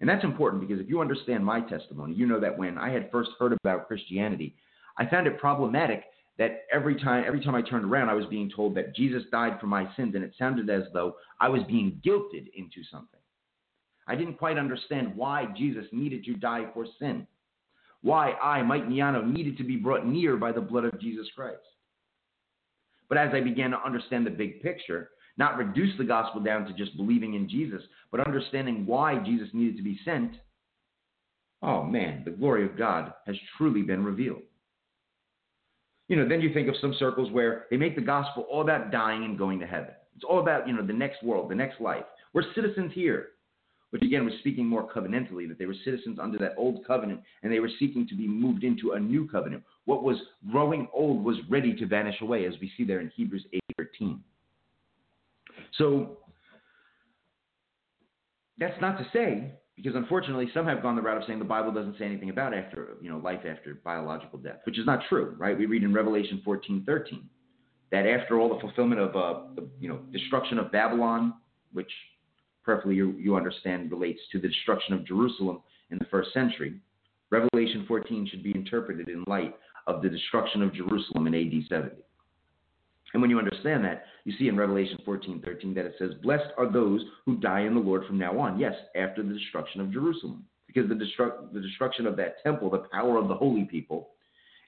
And 0.00 0.08
that's 0.08 0.24
important 0.24 0.66
because 0.66 0.80
if 0.82 0.88
you 0.88 1.00
understand 1.00 1.44
my 1.44 1.60
testimony, 1.60 2.14
you 2.14 2.26
know 2.26 2.40
that 2.40 2.56
when 2.56 2.76
I 2.76 2.90
had 2.90 3.10
first 3.10 3.30
heard 3.38 3.52
about 3.52 3.88
Christianity, 3.88 4.56
I 4.98 5.06
found 5.06 5.26
it 5.26 5.38
problematic 5.38 6.04
that 6.38 6.64
every 6.72 7.00
time 7.00 7.24
every 7.26 7.42
time 7.42 7.54
I 7.54 7.62
turned 7.62 7.84
around, 7.84 8.08
I 8.08 8.14
was 8.14 8.26
being 8.26 8.50
told 8.54 8.74
that 8.76 8.94
Jesus 8.94 9.22
died 9.30 9.58
for 9.60 9.66
my 9.66 9.88
sins, 9.96 10.14
and 10.14 10.24
it 10.24 10.34
sounded 10.38 10.68
as 10.70 10.84
though 10.92 11.16
I 11.40 11.48
was 11.48 11.62
being 11.64 12.00
guilted 12.04 12.48
into 12.54 12.82
something. 12.90 13.20
I 14.06 14.14
didn't 14.14 14.38
quite 14.38 14.58
understand 14.58 15.16
why 15.16 15.46
Jesus 15.56 15.86
needed 15.92 16.24
to 16.24 16.34
die 16.34 16.66
for 16.72 16.86
sin, 16.98 17.26
why 18.02 18.32
I, 18.32 18.62
Mike 18.62 18.86
Miano, 18.86 19.26
needed 19.26 19.56
to 19.58 19.64
be 19.64 19.76
brought 19.76 20.06
near 20.06 20.36
by 20.36 20.52
the 20.52 20.60
blood 20.60 20.84
of 20.84 21.00
Jesus 21.00 21.26
Christ. 21.34 21.58
But 23.08 23.18
as 23.18 23.30
I 23.34 23.40
began 23.40 23.70
to 23.70 23.84
understand 23.84 24.26
the 24.26 24.30
big 24.30 24.62
picture, 24.62 25.10
not 25.38 25.58
reduce 25.58 25.96
the 25.98 26.04
gospel 26.04 26.40
down 26.40 26.66
to 26.66 26.72
just 26.72 26.96
believing 26.96 27.34
in 27.34 27.48
Jesus, 27.48 27.82
but 28.10 28.26
understanding 28.26 28.86
why 28.86 29.18
Jesus 29.18 29.48
needed 29.52 29.76
to 29.76 29.82
be 29.82 29.98
sent, 30.04 30.32
oh 31.62 31.82
man, 31.82 32.22
the 32.24 32.30
glory 32.30 32.64
of 32.64 32.78
God 32.78 33.12
has 33.26 33.36
truly 33.56 33.82
been 33.82 34.04
revealed. 34.04 34.42
You 36.08 36.16
know, 36.16 36.28
then 36.28 36.40
you 36.40 36.52
think 36.54 36.68
of 36.68 36.76
some 36.80 36.94
circles 36.98 37.32
where 37.32 37.66
they 37.70 37.76
make 37.76 37.96
the 37.96 38.02
gospel 38.02 38.46
all 38.50 38.62
about 38.62 38.92
dying 38.92 39.24
and 39.24 39.36
going 39.36 39.58
to 39.60 39.66
heaven. 39.66 39.90
It's 40.14 40.24
all 40.24 40.40
about, 40.40 40.66
you 40.68 40.74
know, 40.74 40.86
the 40.86 40.92
next 40.92 41.22
world, 41.22 41.50
the 41.50 41.54
next 41.54 41.80
life. 41.80 42.04
We're 42.32 42.44
citizens 42.54 42.92
here, 42.94 43.30
which 43.90 44.02
again 44.02 44.24
was 44.24 44.34
speaking 44.40 44.66
more 44.66 44.88
covenantally, 44.90 45.48
that 45.48 45.58
they 45.58 45.66
were 45.66 45.74
citizens 45.84 46.18
under 46.20 46.38
that 46.38 46.54
old 46.56 46.86
covenant 46.86 47.20
and 47.42 47.52
they 47.52 47.60
were 47.60 47.70
seeking 47.78 48.06
to 48.08 48.14
be 48.14 48.26
moved 48.28 48.62
into 48.64 48.92
a 48.92 49.00
new 49.00 49.28
covenant. 49.28 49.62
What 49.84 50.04
was 50.04 50.16
growing 50.50 50.88
old 50.92 51.24
was 51.24 51.36
ready 51.48 51.74
to 51.74 51.86
vanish 51.86 52.20
away, 52.20 52.46
as 52.46 52.54
we 52.60 52.70
see 52.76 52.84
there 52.84 53.00
in 53.00 53.10
Hebrews 53.14 53.44
8:13. 53.78 54.20
So 55.78 56.18
that's 58.58 58.80
not 58.80 58.96
to 58.98 59.06
say, 59.12 59.52
because 59.76 59.94
unfortunately 59.94 60.50
some 60.54 60.66
have 60.66 60.82
gone 60.82 60.96
the 60.96 61.02
route 61.02 61.18
of 61.18 61.24
saying 61.26 61.38
the 61.38 61.44
Bible 61.44 61.70
doesn't 61.70 61.98
say 61.98 62.06
anything 62.06 62.30
about 62.30 62.54
after, 62.54 62.96
you 63.00 63.10
know, 63.10 63.18
life 63.18 63.40
after 63.48 63.74
biological 63.84 64.38
death, 64.38 64.60
which 64.64 64.78
is 64.78 64.86
not 64.86 65.00
true, 65.08 65.34
right? 65.38 65.56
We 65.56 65.66
read 65.66 65.82
in 65.82 65.92
Revelation 65.92 66.42
14:13 66.44 67.28
that 67.92 68.06
after 68.06 68.40
all 68.40 68.48
the 68.54 68.60
fulfillment 68.60 69.00
of, 69.00 69.14
uh, 69.14 69.54
the, 69.54 69.68
you 69.78 69.88
know, 69.88 69.98
destruction 70.12 70.58
of 70.58 70.72
Babylon, 70.72 71.34
which 71.72 71.90
perfectly 72.64 72.96
you, 72.96 73.12
you 73.12 73.36
understand 73.36 73.90
relates 73.90 74.20
to 74.32 74.40
the 74.40 74.48
destruction 74.48 74.94
of 74.94 75.04
Jerusalem 75.04 75.62
in 75.90 75.98
the 75.98 76.06
first 76.06 76.32
century, 76.32 76.80
Revelation 77.30 77.84
14 77.86 78.26
should 78.30 78.42
be 78.42 78.54
interpreted 78.54 79.08
in 79.08 79.24
light 79.26 79.54
of 79.86 80.02
the 80.02 80.08
destruction 80.08 80.62
of 80.62 80.72
Jerusalem 80.72 81.26
in 81.26 81.34
AD 81.34 81.68
70. 81.68 81.96
And 83.16 83.22
when 83.22 83.30
you 83.30 83.38
understand 83.38 83.82
that, 83.86 84.04
you 84.26 84.34
see 84.38 84.48
in 84.48 84.58
Revelation 84.58 84.98
14 85.02 85.40
13 85.42 85.72
that 85.72 85.86
it 85.86 85.94
says, 85.98 86.10
Blessed 86.22 86.52
are 86.58 86.70
those 86.70 87.00
who 87.24 87.36
die 87.38 87.60
in 87.60 87.72
the 87.72 87.80
Lord 87.80 88.04
from 88.04 88.18
now 88.18 88.38
on. 88.38 88.58
Yes, 88.58 88.74
after 88.94 89.22
the 89.22 89.32
destruction 89.32 89.80
of 89.80 89.90
Jerusalem. 89.90 90.44
Because 90.66 90.86
the, 90.90 90.96
the 91.54 91.60
destruction 91.62 92.06
of 92.06 92.14
that 92.18 92.42
temple, 92.42 92.68
the 92.68 92.84
power 92.92 93.16
of 93.16 93.28
the 93.28 93.34
holy 93.34 93.64
people, 93.64 94.10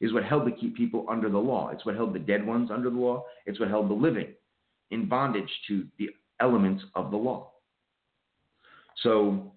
is 0.01 0.15
what 0.15 0.25
held 0.25 0.47
the 0.47 0.71
people 0.71 1.05
under 1.11 1.29
the 1.29 1.37
law. 1.37 1.69
It's 1.69 1.85
what 1.85 1.95
held 1.95 2.15
the 2.15 2.21
dead 2.21 2.47
ones 2.47 2.71
under 2.73 2.89
the 2.89 2.97
law. 2.97 3.27
It's 3.45 3.61
what 3.61 3.69
held 3.69 3.91
the 3.91 3.95
living 3.95 4.29
in 4.91 5.11
bondage 5.11 5.51
to 5.69 5.87
the 5.99 6.09
elements 6.41 6.83
of 6.95 7.11
the 7.11 7.19
law. 7.19 7.51
So 9.03 9.53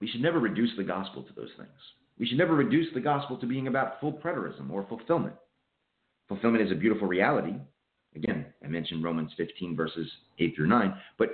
we 0.00 0.06
should 0.06 0.22
never 0.22 0.38
reduce 0.38 0.70
the 0.76 0.84
gospel 0.84 1.24
to 1.24 1.32
those 1.32 1.50
things. 1.56 1.68
We 2.16 2.28
should 2.28 2.38
never 2.38 2.54
reduce 2.54 2.94
the 2.94 3.00
gospel 3.00 3.38
to 3.38 3.46
being 3.46 3.66
about 3.66 3.98
full 3.98 4.12
preterism 4.12 4.70
or 4.70 4.86
fulfillment. 4.88 5.34
Fulfillment 6.28 6.64
is 6.64 6.72
a 6.72 6.74
beautiful 6.74 7.06
reality. 7.06 7.54
Again, 8.14 8.46
I 8.64 8.68
mentioned 8.68 9.04
Romans 9.04 9.30
15, 9.36 9.76
verses 9.76 10.08
8 10.38 10.54
through 10.56 10.68
9, 10.68 10.94
but 11.18 11.28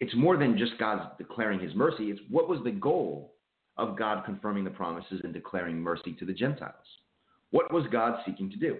it's 0.00 0.14
more 0.16 0.36
than 0.36 0.58
just 0.58 0.78
God 0.78 1.12
declaring 1.16 1.60
his 1.60 1.74
mercy. 1.74 2.10
It's 2.10 2.20
what 2.28 2.48
was 2.48 2.60
the 2.64 2.72
goal 2.72 3.34
of 3.76 3.96
God 3.96 4.24
confirming 4.24 4.64
the 4.64 4.70
promises 4.70 5.20
and 5.22 5.32
declaring 5.32 5.80
mercy 5.80 6.12
to 6.14 6.24
the 6.24 6.32
Gentiles? 6.32 6.74
What 7.50 7.72
was 7.72 7.84
God 7.92 8.18
seeking 8.26 8.50
to 8.50 8.56
do? 8.56 8.78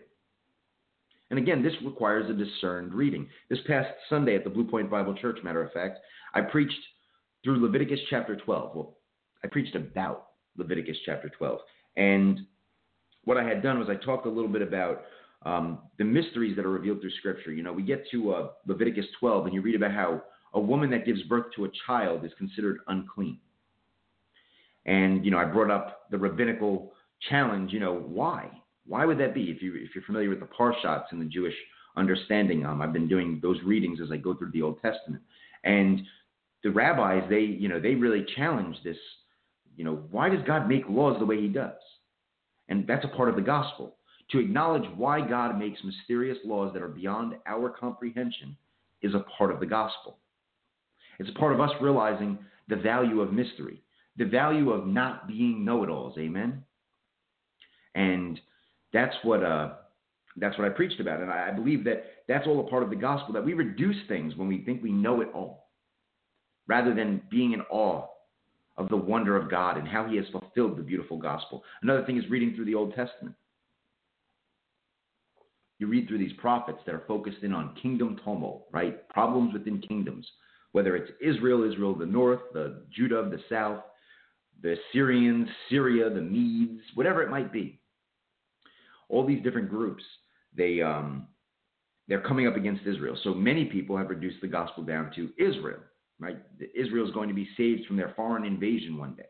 And 1.30 1.38
again, 1.38 1.62
this 1.62 1.72
requires 1.84 2.28
a 2.28 2.34
discerned 2.34 2.92
reading. 2.92 3.28
This 3.48 3.60
past 3.66 3.88
Sunday 4.10 4.34
at 4.34 4.44
the 4.44 4.50
Blue 4.50 4.64
Point 4.64 4.90
Bible 4.90 5.14
Church, 5.14 5.38
matter 5.42 5.62
of 5.62 5.72
fact, 5.72 5.98
I 6.34 6.42
preached 6.42 6.74
through 7.42 7.62
Leviticus 7.62 8.00
chapter 8.10 8.36
12. 8.36 8.76
Well, 8.76 8.98
I 9.42 9.46
preached 9.46 9.74
about 9.74 10.26
Leviticus 10.56 10.96
chapter 11.06 11.30
12. 11.30 11.58
And 11.96 12.40
what 13.24 13.38
I 13.38 13.44
had 13.44 13.62
done 13.62 13.78
was 13.78 13.88
I 13.88 13.94
talked 13.94 14.26
a 14.26 14.30
little 14.30 14.50
bit 14.50 14.62
about 14.62 15.04
um, 15.44 15.78
the 15.98 16.04
mysteries 16.04 16.56
that 16.56 16.64
are 16.64 16.70
revealed 16.70 17.00
through 17.00 17.10
Scripture. 17.18 17.52
You 17.52 17.62
know, 17.62 17.72
we 17.72 17.82
get 17.82 18.04
to 18.10 18.32
uh, 18.32 18.48
Leviticus 18.66 19.06
12, 19.18 19.46
and 19.46 19.54
you 19.54 19.62
read 19.62 19.74
about 19.74 19.92
how 19.92 20.22
a 20.54 20.60
woman 20.60 20.90
that 20.90 21.06
gives 21.06 21.22
birth 21.22 21.46
to 21.56 21.64
a 21.64 21.68
child 21.86 22.24
is 22.24 22.32
considered 22.38 22.78
unclean. 22.88 23.38
And 24.86 25.24
you 25.24 25.30
know, 25.30 25.38
I 25.38 25.44
brought 25.44 25.70
up 25.70 26.10
the 26.10 26.18
rabbinical 26.18 26.92
challenge. 27.28 27.72
You 27.72 27.80
know, 27.80 27.94
why? 27.94 28.50
Why 28.86 29.04
would 29.04 29.18
that 29.18 29.34
be? 29.34 29.44
If 29.44 29.62
you 29.62 29.74
if 29.74 29.94
you're 29.94 30.04
familiar 30.04 30.28
with 30.28 30.40
the 30.40 30.46
parshots 30.46 31.06
and 31.10 31.20
the 31.20 31.26
Jewish 31.26 31.54
understanding, 31.96 32.66
um, 32.66 32.82
I've 32.82 32.92
been 32.92 33.08
doing 33.08 33.38
those 33.42 33.58
readings 33.64 34.00
as 34.02 34.10
I 34.10 34.16
go 34.16 34.34
through 34.34 34.50
the 34.52 34.62
Old 34.62 34.80
Testament, 34.82 35.22
and 35.64 36.02
the 36.64 36.70
rabbis 36.70 37.28
they 37.28 37.40
you 37.40 37.68
know 37.68 37.80
they 37.80 37.94
really 37.94 38.26
challenge 38.36 38.76
this. 38.84 38.96
You 39.76 39.84
know, 39.84 40.02
why 40.10 40.28
does 40.28 40.44
God 40.46 40.68
make 40.68 40.84
laws 40.88 41.18
the 41.18 41.26
way 41.26 41.40
He 41.40 41.48
does? 41.48 41.72
And 42.68 42.86
that's 42.86 43.04
a 43.04 43.16
part 43.16 43.28
of 43.28 43.36
the 43.36 43.42
gospel. 43.42 43.96
To 44.32 44.38
acknowledge 44.38 44.88
why 44.96 45.26
God 45.26 45.58
makes 45.58 45.84
mysterious 45.84 46.38
laws 46.44 46.72
that 46.72 46.82
are 46.82 46.88
beyond 46.88 47.34
our 47.46 47.68
comprehension 47.68 48.56
is 49.02 49.14
a 49.14 49.24
part 49.36 49.52
of 49.52 49.60
the 49.60 49.66
gospel. 49.66 50.16
It's 51.18 51.28
a 51.28 51.38
part 51.38 51.52
of 51.52 51.60
us 51.60 51.70
realizing 51.80 52.38
the 52.68 52.76
value 52.76 53.20
of 53.20 53.32
mystery, 53.32 53.82
the 54.16 54.24
value 54.24 54.70
of 54.70 54.86
not 54.86 55.28
being 55.28 55.64
know-it-alls. 55.64 56.16
Amen. 56.18 56.64
And 57.94 58.40
that's 58.92 59.14
what 59.22 59.44
uh, 59.44 59.74
that's 60.36 60.56
what 60.56 60.66
I 60.66 60.70
preached 60.70 60.98
about, 60.98 61.20
and 61.20 61.30
I 61.30 61.50
believe 61.50 61.84
that 61.84 62.04
that's 62.26 62.46
all 62.46 62.66
a 62.66 62.70
part 62.70 62.82
of 62.82 62.88
the 62.88 62.96
gospel. 62.96 63.34
That 63.34 63.44
we 63.44 63.52
reduce 63.52 63.96
things 64.08 64.34
when 64.36 64.48
we 64.48 64.64
think 64.64 64.82
we 64.82 64.92
know 64.92 65.20
it 65.20 65.28
all, 65.34 65.68
rather 66.66 66.94
than 66.94 67.20
being 67.30 67.52
in 67.52 67.60
awe 67.70 68.06
of 68.78 68.88
the 68.88 68.96
wonder 68.96 69.36
of 69.36 69.50
God 69.50 69.76
and 69.76 69.86
how 69.86 70.08
He 70.08 70.16
has 70.16 70.24
fulfilled 70.32 70.78
the 70.78 70.82
beautiful 70.82 71.18
gospel. 71.18 71.62
Another 71.82 72.06
thing 72.06 72.16
is 72.16 72.30
reading 72.30 72.54
through 72.54 72.64
the 72.64 72.74
Old 72.74 72.94
Testament 72.94 73.34
you 75.82 75.88
read 75.88 76.06
through 76.06 76.18
these 76.18 76.32
prophets 76.34 76.78
that 76.86 76.94
are 76.94 77.02
focused 77.08 77.42
in 77.42 77.52
on 77.52 77.74
kingdom 77.82 78.16
tumult, 78.24 78.66
right? 78.70 79.08
Problems 79.08 79.52
within 79.52 79.80
kingdoms, 79.80 80.24
whether 80.70 80.94
it's 80.94 81.10
Israel, 81.20 81.68
Israel 81.68 81.92
the 81.92 82.06
north, 82.06 82.38
the 82.52 82.84
Judah 82.94 83.28
the 83.28 83.40
south, 83.50 83.82
the 84.62 84.76
Syrians, 84.92 85.48
Syria, 85.68 86.08
the 86.08 86.20
Medes, 86.20 86.80
whatever 86.94 87.20
it 87.20 87.30
might 87.30 87.52
be. 87.52 87.80
All 89.08 89.26
these 89.26 89.42
different 89.42 89.70
groups, 89.70 90.04
they 90.56 90.80
um, 90.80 91.26
they're 92.06 92.20
coming 92.20 92.46
up 92.46 92.54
against 92.54 92.86
Israel. 92.86 93.18
So 93.24 93.34
many 93.34 93.64
people 93.64 93.96
have 93.96 94.08
reduced 94.08 94.40
the 94.40 94.46
gospel 94.46 94.84
down 94.84 95.10
to 95.16 95.30
Israel, 95.36 95.80
right? 96.20 96.38
Israel 96.76 97.08
is 97.08 97.12
going 97.12 97.28
to 97.28 97.34
be 97.34 97.48
saved 97.56 97.86
from 97.86 97.96
their 97.96 98.12
foreign 98.14 98.44
invasion 98.44 98.96
one 98.96 99.16
day. 99.16 99.26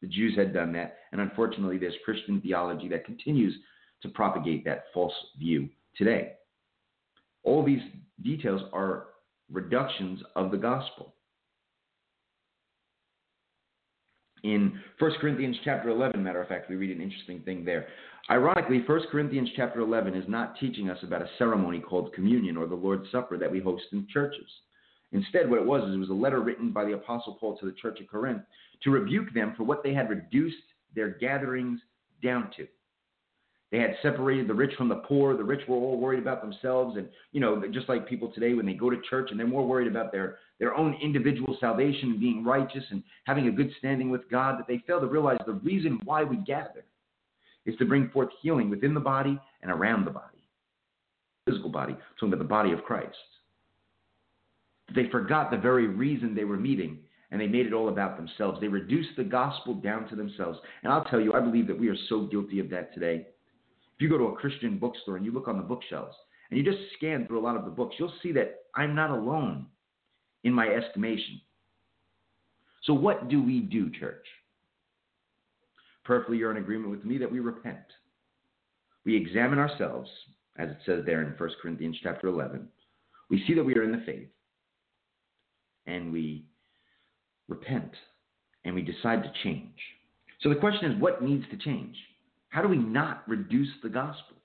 The 0.00 0.08
Jews 0.08 0.34
had 0.38 0.54
done 0.54 0.72
that, 0.72 0.96
and 1.12 1.20
unfortunately, 1.20 1.76
there's 1.76 1.94
Christian 2.02 2.40
theology 2.40 2.88
that 2.88 3.04
continues 3.04 3.54
to 4.00 4.08
propagate 4.08 4.64
that 4.64 4.84
false 4.94 5.12
view 5.38 5.68
today. 5.96 6.32
All 7.44 7.64
these 7.64 7.82
details 8.22 8.62
are 8.72 9.06
reductions 9.50 10.20
of 10.36 10.50
the 10.50 10.56
gospel. 10.56 11.14
In 14.44 14.80
1 14.98 15.12
Corinthians 15.20 15.56
chapter 15.64 15.88
11, 15.90 16.22
matter 16.22 16.42
of 16.42 16.48
fact, 16.48 16.68
we 16.68 16.76
read 16.76 16.94
an 16.94 17.02
interesting 17.02 17.40
thing 17.42 17.64
there. 17.64 17.86
Ironically, 18.28 18.82
1 18.84 19.00
Corinthians 19.10 19.48
chapter 19.54 19.80
11 19.80 20.14
is 20.14 20.24
not 20.28 20.58
teaching 20.58 20.90
us 20.90 20.98
about 21.02 21.22
a 21.22 21.30
ceremony 21.38 21.80
called 21.80 22.12
communion 22.12 22.56
or 22.56 22.66
the 22.66 22.74
Lord's 22.74 23.10
Supper 23.12 23.38
that 23.38 23.50
we 23.50 23.60
host 23.60 23.84
in 23.92 24.06
churches. 24.12 24.48
Instead, 25.12 25.48
what 25.48 25.60
it 25.60 25.66
was 25.66 25.88
is 25.88 25.94
it 25.94 25.98
was 25.98 26.10
a 26.10 26.14
letter 26.14 26.40
written 26.40 26.72
by 26.72 26.84
the 26.84 26.94
Apostle 26.94 27.36
Paul 27.38 27.56
to 27.58 27.66
the 27.66 27.76
church 27.80 28.00
of 28.00 28.08
Corinth 28.08 28.42
to 28.82 28.90
rebuke 28.90 29.32
them 29.32 29.54
for 29.56 29.64
what 29.64 29.82
they 29.84 29.94
had 29.94 30.10
reduced 30.10 30.56
their 30.94 31.10
gatherings 31.10 31.80
down 32.22 32.50
to. 32.56 32.66
They 33.72 33.78
had 33.78 33.96
separated 34.02 34.46
the 34.46 34.54
rich 34.54 34.74
from 34.76 34.90
the 34.90 34.96
poor. 34.96 35.34
The 35.34 35.42
rich 35.42 35.66
were 35.66 35.76
all 35.76 35.98
worried 35.98 36.20
about 36.20 36.42
themselves, 36.42 36.98
and 36.98 37.08
you 37.32 37.40
know, 37.40 37.60
just 37.72 37.88
like 37.88 38.06
people 38.06 38.30
today, 38.30 38.52
when 38.52 38.66
they 38.66 38.74
go 38.74 38.90
to 38.90 39.00
church 39.08 39.30
and 39.30 39.40
they're 39.40 39.46
more 39.46 39.66
worried 39.66 39.88
about 39.88 40.12
their 40.12 40.36
their 40.60 40.76
own 40.76 40.94
individual 41.02 41.56
salvation 41.58 42.10
and 42.10 42.20
being 42.20 42.44
righteous 42.44 42.84
and 42.90 43.02
having 43.24 43.48
a 43.48 43.50
good 43.50 43.70
standing 43.78 44.10
with 44.10 44.30
God, 44.30 44.58
that 44.58 44.68
they 44.68 44.84
fail 44.86 45.00
to 45.00 45.06
realize 45.06 45.38
the 45.46 45.54
reason 45.54 45.98
why 46.04 46.22
we 46.22 46.36
gather 46.36 46.84
is 47.64 47.74
to 47.78 47.86
bring 47.86 48.10
forth 48.10 48.28
healing 48.42 48.68
within 48.68 48.92
the 48.92 49.00
body 49.00 49.40
and 49.62 49.72
around 49.72 50.04
the 50.04 50.10
body, 50.10 50.46
physical 51.46 51.70
body, 51.70 51.96
talking 52.20 52.28
about 52.28 52.38
the 52.40 52.44
body 52.44 52.72
of 52.72 52.84
Christ. 52.84 53.16
They 54.94 55.08
forgot 55.10 55.50
the 55.50 55.56
very 55.56 55.86
reason 55.86 56.34
they 56.34 56.44
were 56.44 56.58
meeting 56.58 56.98
and 57.30 57.40
they 57.40 57.46
made 57.46 57.66
it 57.66 57.72
all 57.72 57.88
about 57.88 58.18
themselves. 58.18 58.60
They 58.60 58.68
reduced 58.68 59.16
the 59.16 59.24
gospel 59.24 59.74
down 59.74 60.06
to 60.10 60.16
themselves. 60.16 60.58
And 60.82 60.92
I'll 60.92 61.04
tell 61.04 61.20
you, 61.20 61.32
I 61.32 61.40
believe 61.40 61.66
that 61.68 61.78
we 61.78 61.88
are 61.88 61.96
so 62.10 62.26
guilty 62.26 62.58
of 62.58 62.68
that 62.68 62.92
today 62.92 63.28
you 64.02 64.08
go 64.08 64.18
to 64.18 64.24
a 64.24 64.36
Christian 64.36 64.78
bookstore 64.78 65.16
and 65.16 65.24
you 65.24 65.32
look 65.32 65.48
on 65.48 65.56
the 65.56 65.62
bookshelves 65.62 66.16
and 66.50 66.58
you 66.58 66.64
just 66.64 66.82
scan 66.96 67.26
through 67.26 67.40
a 67.40 67.46
lot 67.46 67.56
of 67.56 67.64
the 67.64 67.70
books, 67.70 67.96
you'll 67.98 68.12
see 68.22 68.32
that 68.32 68.64
I'm 68.74 68.94
not 68.94 69.10
alone 69.10 69.66
in 70.44 70.52
my 70.52 70.68
estimation. 70.68 71.40
So, 72.84 72.92
what 72.94 73.28
do 73.28 73.42
we 73.42 73.60
do, 73.60 73.90
church? 73.90 74.26
Perfectly, 76.04 76.36
you're 76.36 76.50
in 76.50 76.56
agreement 76.56 76.90
with 76.90 77.04
me 77.04 77.16
that 77.18 77.30
we 77.30 77.38
repent. 77.38 77.78
we 79.04 79.16
examine 79.16 79.58
ourselves, 79.58 80.10
as 80.56 80.70
it 80.70 80.78
says 80.84 81.02
there 81.06 81.22
in 81.22 81.34
1 81.36 81.50
Corinthians 81.60 81.96
chapter 82.02 82.26
11, 82.26 82.68
we 83.30 83.44
see 83.46 83.54
that 83.54 83.64
we 83.64 83.74
are 83.74 83.82
in 83.82 83.92
the 83.92 84.02
faith, 84.04 84.28
and 85.86 86.12
we 86.12 86.44
repent, 87.48 87.92
and 88.64 88.74
we 88.74 88.82
decide 88.82 89.22
to 89.22 89.32
change. 89.42 89.78
So 90.40 90.48
the 90.48 90.56
question 90.56 90.90
is, 90.90 91.00
what 91.00 91.22
needs 91.22 91.44
to 91.50 91.56
change? 91.56 91.96
How 92.52 92.60
do 92.60 92.68
we 92.68 92.76
not 92.76 93.22
reduce 93.26 93.70
the 93.82 93.88
gospel? 93.88 94.36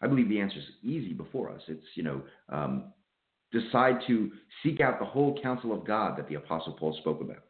I 0.00 0.06
believe 0.06 0.28
the 0.28 0.40
answer 0.40 0.58
is 0.58 0.64
easy 0.84 1.12
before 1.12 1.50
us. 1.50 1.60
It's, 1.66 1.84
you 1.96 2.04
know, 2.04 2.22
um, 2.48 2.92
decide 3.50 3.98
to 4.06 4.30
seek 4.62 4.80
out 4.80 5.00
the 5.00 5.04
whole 5.04 5.36
counsel 5.42 5.72
of 5.72 5.84
God 5.84 6.16
that 6.16 6.28
the 6.28 6.36
Apostle 6.36 6.74
Paul 6.74 6.96
spoke 7.00 7.20
about. 7.20 7.42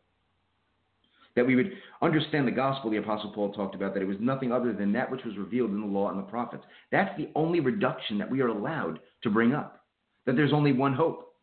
That 1.34 1.46
we 1.46 1.54
would 1.54 1.72
understand 2.00 2.48
the 2.48 2.52
gospel 2.52 2.90
the 2.90 2.96
Apostle 2.96 3.30
Paul 3.34 3.52
talked 3.52 3.74
about, 3.74 3.92
that 3.92 4.02
it 4.02 4.08
was 4.08 4.16
nothing 4.20 4.52
other 4.52 4.72
than 4.72 4.90
that 4.94 5.10
which 5.10 5.24
was 5.26 5.36
revealed 5.36 5.72
in 5.72 5.82
the 5.82 5.86
law 5.86 6.08
and 6.08 6.18
the 6.18 6.22
prophets. 6.22 6.64
That's 6.90 7.14
the 7.18 7.28
only 7.34 7.60
reduction 7.60 8.16
that 8.16 8.30
we 8.30 8.40
are 8.40 8.48
allowed 8.48 9.00
to 9.22 9.28
bring 9.28 9.52
up. 9.52 9.84
That 10.24 10.34
there's 10.34 10.54
only 10.54 10.72
one 10.72 10.94
hope. 10.94 11.34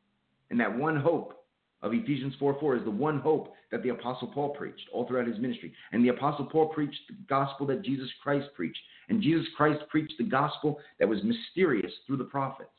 And 0.50 0.60
that 0.60 0.76
one 0.76 0.96
hope 0.96 1.43
of 1.84 1.94
Ephesians 1.94 2.34
4 2.40 2.58
4 2.60 2.78
is 2.78 2.84
the 2.86 2.90
one 2.90 3.20
hope 3.20 3.54
that 3.70 3.84
the 3.84 3.90
Apostle 3.90 4.30
Paul 4.30 4.50
preached 4.50 4.88
all 4.94 5.06
throughout 5.06 5.28
his 5.28 5.38
ministry. 5.38 5.74
And 5.92 6.04
the 6.04 6.10
Apostle 6.10 6.46
Paul 6.46 6.70
preached 6.70 7.02
the 7.10 7.16
gospel 7.28 7.68
that 7.68 7.84
Jesus 7.84 8.10
Christ 8.24 8.48
preached. 8.56 8.80
And 9.10 9.22
Jesus 9.22 9.46
Christ 9.58 9.82
preached 9.90 10.14
the 10.18 10.24
gospel 10.24 10.80
that 11.00 11.10
was 11.10 11.20
mysterious 11.24 11.92
through 12.08 12.18
the 12.18 12.24
prophets 12.24 12.70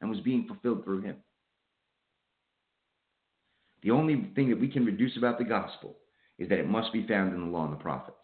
and 0.00 0.10
was 0.10 0.20
being 0.20 0.46
fulfilled 0.46 0.84
through 0.84 1.00
him. 1.00 1.16
The 3.82 3.90
only 3.90 4.30
thing 4.34 4.50
that 4.50 4.60
we 4.60 4.68
can 4.68 4.84
reduce 4.84 5.16
about 5.16 5.38
the 5.38 5.44
gospel 5.44 5.96
is 6.38 6.48
that 6.50 6.58
it 6.58 6.68
must 6.68 6.92
be 6.92 7.06
found 7.06 7.34
in 7.34 7.40
the 7.40 7.46
law 7.46 7.64
and 7.64 7.72
the 7.72 7.82
prophets. 7.82 8.16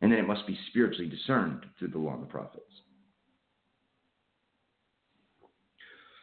And 0.00 0.10
then 0.10 0.18
it 0.18 0.26
must 0.26 0.46
be 0.46 0.58
spiritually 0.70 1.08
discerned 1.08 1.66
through 1.78 1.88
the 1.88 1.98
law 1.98 2.14
and 2.14 2.22
the 2.22 2.26
prophets. 2.26 2.64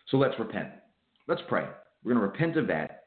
So 0.09 0.17
let's 0.17 0.37
repent. 0.39 0.69
Let's 1.29 1.43
pray. 1.47 1.63
We're 2.03 2.13
going 2.15 2.25
to 2.25 2.31
repent 2.31 2.57
of 2.57 2.65
that. 2.67 3.03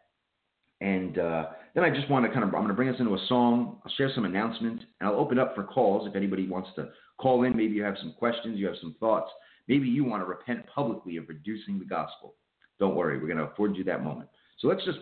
And 0.80 1.18
uh, 1.18 1.46
then 1.74 1.82
I 1.82 1.90
just 1.90 2.08
want 2.08 2.24
to 2.24 2.30
kind 2.30 2.44
of, 2.44 2.50
I'm 2.54 2.60
going 2.60 2.68
to 2.68 2.74
bring 2.74 2.88
us 2.88 3.00
into 3.00 3.14
a 3.14 3.26
song. 3.28 3.80
I'll 3.84 3.92
share 3.96 4.12
some 4.14 4.24
announcements, 4.24 4.84
and 5.00 5.08
I'll 5.08 5.18
open 5.18 5.40
up 5.40 5.56
for 5.56 5.64
calls 5.64 6.08
if 6.08 6.14
anybody 6.14 6.46
wants 6.46 6.70
to 6.76 6.90
call 7.18 7.42
in. 7.42 7.56
Maybe 7.56 7.74
you 7.74 7.82
have 7.82 7.96
some 7.98 8.14
questions, 8.16 8.60
you 8.60 8.66
have 8.66 8.76
some 8.80 8.94
thoughts. 9.00 9.28
Maybe 9.66 9.88
you 9.88 10.04
want 10.04 10.22
to 10.22 10.26
repent 10.26 10.64
publicly 10.72 11.16
of 11.16 11.28
reducing 11.28 11.80
the 11.80 11.84
gospel. 11.84 12.34
Don't 12.78 12.94
worry, 12.94 13.18
we're 13.18 13.26
going 13.26 13.38
to 13.38 13.52
afford 13.52 13.76
you 13.76 13.82
that 13.84 14.04
moment. 14.04 14.28
So 14.60 14.68
let's 14.68 14.84
just 14.84 14.98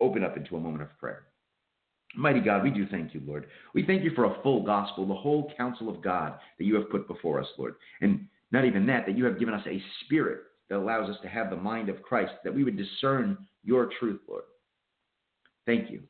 open 0.00 0.24
up 0.24 0.38
into 0.38 0.56
a 0.56 0.60
moment 0.60 0.82
of 0.82 0.98
prayer. 0.98 1.24
Mighty 2.16 2.40
God, 2.40 2.62
we 2.62 2.70
do 2.70 2.86
thank 2.90 3.12
you, 3.12 3.20
Lord. 3.26 3.48
We 3.74 3.84
thank 3.84 4.02
you 4.02 4.12
for 4.14 4.24
a 4.24 4.42
full 4.42 4.64
gospel, 4.64 5.06
the 5.06 5.14
whole 5.14 5.52
counsel 5.58 5.90
of 5.90 6.02
God 6.02 6.38
that 6.58 6.64
you 6.64 6.74
have 6.76 6.90
put 6.90 7.06
before 7.06 7.38
us, 7.38 7.48
Lord. 7.58 7.74
And 8.00 8.26
not 8.50 8.64
even 8.64 8.86
that, 8.86 9.04
that 9.06 9.16
you 9.16 9.26
have 9.26 9.38
given 9.38 9.54
us 9.54 9.66
a 9.66 9.82
spirit 10.04 10.40
that 10.72 10.78
allows 10.78 11.10
us 11.10 11.16
to 11.20 11.28
have 11.28 11.50
the 11.50 11.56
mind 11.56 11.90
of 11.90 12.00
Christ, 12.00 12.32
that 12.44 12.54
we 12.54 12.64
would 12.64 12.78
discern 12.78 13.36
your 13.62 13.90
truth, 14.00 14.20
Lord. 14.26 14.44
Thank 15.66 15.90
you. 15.90 16.00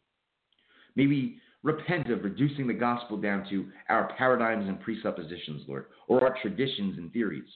May 0.95 1.09
we 1.09 1.39
repent 1.65 2.13
of 2.13 2.23
reducing 2.23 2.69
the 2.69 2.73
gospel 2.73 3.17
down 3.17 3.45
to 3.51 3.67
our 3.89 4.15
paradigms 4.17 4.69
and 4.69 4.81
presuppositions, 4.81 5.63
Lord, 5.67 5.87
or 6.07 6.23
our 6.23 6.37
traditions 6.41 6.97
and 6.97 7.13
theories. 7.13 7.49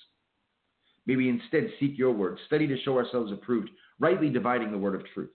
May 1.07 1.15
we 1.15 1.29
instead 1.29 1.71
seek 1.79 1.97
your 1.97 2.11
word, 2.11 2.41
study 2.47 2.67
to 2.67 2.83
show 2.83 2.99
ourselves 2.99 3.31
approved, 3.31 3.71
rightly 4.01 4.29
dividing 4.29 4.73
the 4.73 4.79
word 4.79 4.97
of 4.97 5.07
truth. 5.15 5.31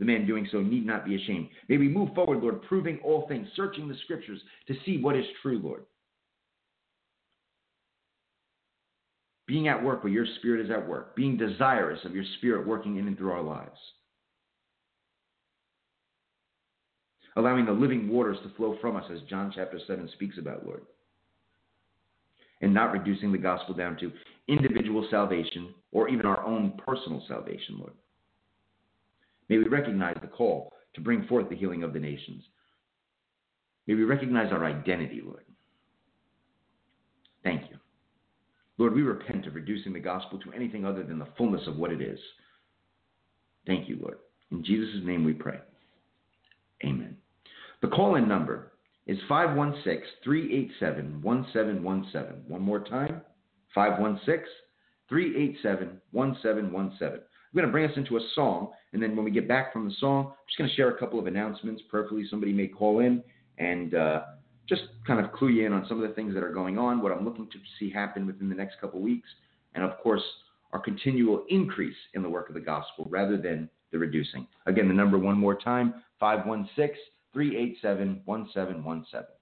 The 0.00 0.04
man 0.04 0.26
doing 0.26 0.48
so 0.50 0.62
need 0.62 0.84
not 0.84 1.06
be 1.06 1.14
ashamed. 1.14 1.46
May 1.68 1.76
we 1.76 1.86
move 1.86 2.12
forward, 2.16 2.42
Lord, 2.42 2.62
proving 2.62 2.98
all 3.04 3.28
things, 3.28 3.46
searching 3.54 3.86
the 3.86 3.94
scriptures 4.02 4.40
to 4.66 4.74
see 4.84 4.98
what 5.00 5.14
is 5.14 5.26
true, 5.42 5.60
Lord. 5.62 5.84
Being 9.54 9.68
at 9.68 9.84
work 9.84 10.02
where 10.02 10.12
your 10.12 10.26
spirit 10.40 10.64
is 10.64 10.70
at 10.72 10.88
work, 10.88 11.14
being 11.14 11.36
desirous 11.36 12.00
of 12.04 12.12
your 12.12 12.24
spirit 12.38 12.66
working 12.66 12.96
in 12.96 13.06
and 13.06 13.16
through 13.16 13.30
our 13.30 13.40
lives. 13.40 13.78
Allowing 17.36 17.64
the 17.64 17.70
living 17.70 18.08
waters 18.08 18.36
to 18.42 18.52
flow 18.56 18.76
from 18.80 18.96
us, 18.96 19.04
as 19.12 19.20
John 19.30 19.52
chapter 19.54 19.78
7 19.86 20.10
speaks 20.14 20.38
about, 20.38 20.66
Lord. 20.66 20.82
And 22.62 22.74
not 22.74 22.90
reducing 22.90 23.30
the 23.30 23.38
gospel 23.38 23.76
down 23.76 23.96
to 23.98 24.10
individual 24.48 25.06
salvation 25.08 25.72
or 25.92 26.08
even 26.08 26.26
our 26.26 26.44
own 26.44 26.72
personal 26.84 27.22
salvation, 27.28 27.76
Lord. 27.78 27.92
May 29.48 29.58
we 29.58 29.68
recognize 29.68 30.16
the 30.20 30.26
call 30.26 30.72
to 30.94 31.00
bring 31.00 31.28
forth 31.28 31.48
the 31.48 31.54
healing 31.54 31.84
of 31.84 31.92
the 31.92 32.00
nations. 32.00 32.42
May 33.86 33.94
we 33.94 34.02
recognize 34.02 34.50
our 34.50 34.64
identity, 34.64 35.22
Lord. 35.24 35.44
Thank 37.44 37.70
you. 37.70 37.73
Lord, 38.78 38.94
we 38.94 39.02
repent 39.02 39.46
of 39.46 39.54
reducing 39.54 39.92
the 39.92 40.00
gospel 40.00 40.38
to 40.40 40.52
anything 40.52 40.84
other 40.84 41.02
than 41.02 41.18
the 41.18 41.28
fullness 41.38 41.66
of 41.66 41.76
what 41.76 41.92
it 41.92 42.00
is. 42.00 42.18
Thank 43.66 43.88
you, 43.88 43.98
Lord. 44.00 44.18
In 44.50 44.64
Jesus' 44.64 45.04
name 45.04 45.24
we 45.24 45.32
pray. 45.32 45.58
Amen. 46.84 47.16
The 47.82 47.88
call 47.88 48.16
in 48.16 48.28
number 48.28 48.72
is 49.06 49.18
516 49.28 50.02
387 50.24 51.22
1717. 51.22 52.48
One 52.48 52.62
more 52.62 52.80
time 52.80 53.20
516 53.74 54.44
387 55.08 56.00
1717. 56.10 57.20
I'm 57.20 57.60
going 57.60 57.66
to 57.66 57.72
bring 57.72 57.88
us 57.88 57.96
into 57.96 58.16
a 58.16 58.28
song, 58.34 58.72
and 58.92 59.02
then 59.02 59.14
when 59.14 59.24
we 59.24 59.30
get 59.30 59.46
back 59.46 59.72
from 59.72 59.88
the 59.88 59.94
song, 60.00 60.26
I'm 60.26 60.32
just 60.48 60.58
going 60.58 60.68
to 60.68 60.76
share 60.76 60.88
a 60.88 60.98
couple 60.98 61.20
of 61.20 61.26
announcements. 61.26 61.82
Perfectly, 61.88 62.24
somebody 62.28 62.52
may 62.52 62.66
call 62.66 62.98
in 62.98 63.22
and 63.58 63.94
uh, 63.94 64.22
just 64.68 64.82
kind 65.06 65.24
of 65.24 65.32
clue 65.32 65.48
you 65.48 65.66
in 65.66 65.72
on 65.72 65.86
some 65.88 66.02
of 66.02 66.08
the 66.08 66.14
things 66.14 66.34
that 66.34 66.42
are 66.42 66.52
going 66.52 66.78
on, 66.78 67.02
what 67.02 67.12
I'm 67.12 67.24
looking 67.24 67.48
to 67.50 67.58
see 67.78 67.90
happen 67.90 68.26
within 68.26 68.48
the 68.48 68.54
next 68.54 68.80
couple 68.80 69.00
weeks, 69.00 69.28
and 69.74 69.84
of 69.84 69.98
course, 69.98 70.22
our 70.72 70.80
continual 70.80 71.44
increase 71.48 71.96
in 72.14 72.22
the 72.22 72.28
work 72.28 72.48
of 72.48 72.54
the 72.54 72.60
gospel 72.60 73.06
rather 73.10 73.36
than 73.36 73.68
the 73.92 73.98
reducing. 73.98 74.46
Again, 74.66 74.88
the 74.88 74.94
number 74.94 75.18
one 75.18 75.38
more 75.38 75.54
time 75.54 75.94
516 76.18 76.96
387 77.32 78.22
1717. 78.24 79.33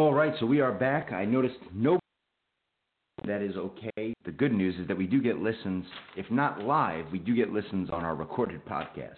All 0.00 0.14
right, 0.14 0.32
so 0.40 0.46
we 0.46 0.62
are 0.62 0.72
back. 0.72 1.12
I 1.12 1.26
noticed 1.26 1.58
no. 1.74 1.98
That 3.26 3.42
is 3.42 3.54
okay. 3.54 4.14
The 4.24 4.32
good 4.32 4.50
news 4.50 4.74
is 4.80 4.88
that 4.88 4.96
we 4.96 5.06
do 5.06 5.20
get 5.20 5.40
listens, 5.40 5.84
if 6.16 6.24
not 6.30 6.62
live, 6.62 7.04
we 7.12 7.18
do 7.18 7.36
get 7.36 7.52
listens 7.52 7.90
on 7.90 8.02
our 8.02 8.14
recorded 8.14 8.64
podcast. 8.64 9.16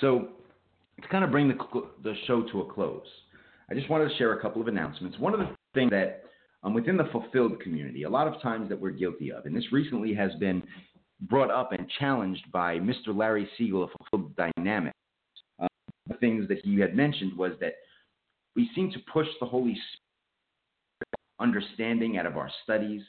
So 0.00 0.28
to 1.02 1.08
kind 1.08 1.24
of 1.24 1.32
bring 1.32 1.48
the, 1.48 1.56
the 2.04 2.14
show 2.28 2.44
to 2.52 2.60
a 2.60 2.72
close, 2.72 3.02
I 3.68 3.74
just 3.74 3.90
wanted 3.90 4.08
to 4.08 4.16
share 4.18 4.34
a 4.34 4.40
couple 4.40 4.62
of 4.62 4.68
announcements. 4.68 5.18
One 5.18 5.34
of 5.34 5.40
the 5.40 5.48
things 5.74 5.90
that 5.90 6.22
um, 6.62 6.74
within 6.74 6.96
the 6.96 7.08
fulfilled 7.10 7.60
community, 7.60 8.04
a 8.04 8.08
lot 8.08 8.28
of 8.28 8.40
times 8.40 8.68
that 8.68 8.80
we're 8.80 8.90
guilty 8.90 9.32
of, 9.32 9.46
and 9.46 9.56
this 9.56 9.72
recently 9.72 10.14
has 10.14 10.30
been 10.38 10.62
brought 11.22 11.50
up 11.50 11.72
and 11.72 11.90
challenged 11.98 12.44
by 12.52 12.78
Mr. 12.78 13.08
Larry 13.08 13.48
Siegel 13.58 13.82
of 13.82 13.90
Fulfilled 13.98 14.36
Dynamics. 14.36 14.94
Um, 15.58 15.66
the 16.06 16.14
things 16.18 16.46
that 16.46 16.58
he 16.62 16.78
had 16.78 16.94
mentioned 16.94 17.36
was 17.36 17.54
that 17.60 17.74
we 18.54 18.70
seem 18.76 18.92
to 18.92 18.98
push 19.12 19.26
the 19.40 19.46
Holy 19.46 19.72
Spirit 19.72 20.06
understanding 21.40 22.18
out 22.18 22.26
of 22.26 22.36
our 22.36 22.50
studies, 22.64 23.02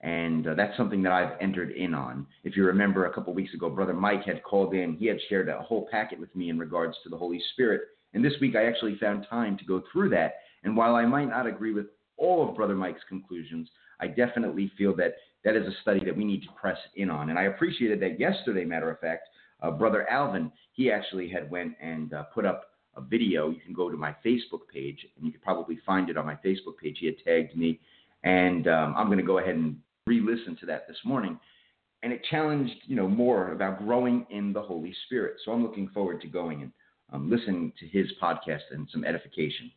and 0.00 0.46
uh, 0.46 0.54
that's 0.54 0.76
something 0.76 1.02
that 1.02 1.12
I've 1.12 1.40
entered 1.40 1.72
in 1.72 1.94
on. 1.94 2.26
If 2.44 2.56
you 2.56 2.64
remember, 2.64 3.06
a 3.06 3.12
couple 3.12 3.32
weeks 3.34 3.54
ago, 3.54 3.70
Brother 3.70 3.94
Mike 3.94 4.24
had 4.24 4.42
called 4.42 4.74
in. 4.74 4.96
He 4.96 5.06
had 5.06 5.18
shared 5.28 5.48
a 5.48 5.62
whole 5.62 5.88
packet 5.90 6.20
with 6.20 6.34
me 6.36 6.50
in 6.50 6.58
regards 6.58 6.96
to 7.02 7.08
the 7.08 7.16
Holy 7.16 7.42
Spirit. 7.52 7.82
And 8.12 8.24
this 8.24 8.34
week, 8.40 8.56
I 8.56 8.66
actually 8.66 8.96
found 8.98 9.26
time 9.28 9.56
to 9.58 9.64
go 9.64 9.82
through 9.92 10.10
that. 10.10 10.34
And 10.64 10.76
while 10.76 10.94
I 10.94 11.06
might 11.06 11.28
not 11.28 11.46
agree 11.46 11.72
with 11.72 11.86
all 12.16 12.48
of 12.48 12.56
Brother 12.56 12.74
Mike's 12.74 13.02
conclusions, 13.08 13.68
I 14.00 14.08
definitely 14.08 14.70
feel 14.76 14.94
that 14.96 15.14
that 15.44 15.56
is 15.56 15.66
a 15.66 15.80
study 15.82 16.04
that 16.04 16.16
we 16.16 16.24
need 16.24 16.42
to 16.42 16.48
press 16.60 16.78
in 16.96 17.10
on. 17.10 17.30
And 17.30 17.38
I 17.38 17.44
appreciated 17.44 18.00
that 18.00 18.20
yesterday, 18.20 18.64
matter 18.64 18.90
of 18.90 18.98
fact, 19.00 19.28
uh, 19.62 19.70
Brother 19.70 20.08
Alvin, 20.10 20.52
he 20.72 20.90
actually 20.90 21.28
had 21.28 21.50
went 21.50 21.74
and 21.80 22.12
uh, 22.12 22.24
put 22.34 22.44
up 22.44 22.64
a 22.96 23.00
video. 23.00 23.50
You 23.50 23.60
can 23.60 23.74
go 23.74 23.90
to 23.90 23.96
my 23.96 24.14
Facebook 24.24 24.68
page, 24.72 25.06
and 25.16 25.26
you 25.26 25.32
can 25.32 25.40
probably 25.40 25.78
find 25.84 26.10
it 26.10 26.16
on 26.16 26.26
my 26.26 26.36
Facebook 26.36 26.76
page. 26.82 26.98
He 27.00 27.06
had 27.06 27.16
tagged 27.24 27.56
me, 27.56 27.80
and 28.24 28.66
um, 28.68 28.94
I'm 28.96 29.06
going 29.06 29.18
to 29.18 29.24
go 29.24 29.38
ahead 29.38 29.54
and 29.54 29.76
re-listen 30.06 30.56
to 30.60 30.66
that 30.66 30.86
this 30.88 30.98
morning. 31.04 31.38
And 32.02 32.12
it 32.12 32.22
challenged, 32.30 32.76
you 32.86 32.94
know, 32.94 33.08
more 33.08 33.52
about 33.52 33.78
growing 33.78 34.26
in 34.30 34.52
the 34.52 34.62
Holy 34.62 34.94
Spirit. 35.06 35.36
So 35.44 35.52
I'm 35.52 35.62
looking 35.62 35.88
forward 35.88 36.20
to 36.20 36.28
going 36.28 36.62
and 36.62 36.72
um, 37.12 37.30
listening 37.30 37.72
to 37.80 37.86
his 37.86 38.06
podcast 38.22 38.62
and 38.70 38.88
some 38.92 39.04
edification. 39.04 39.70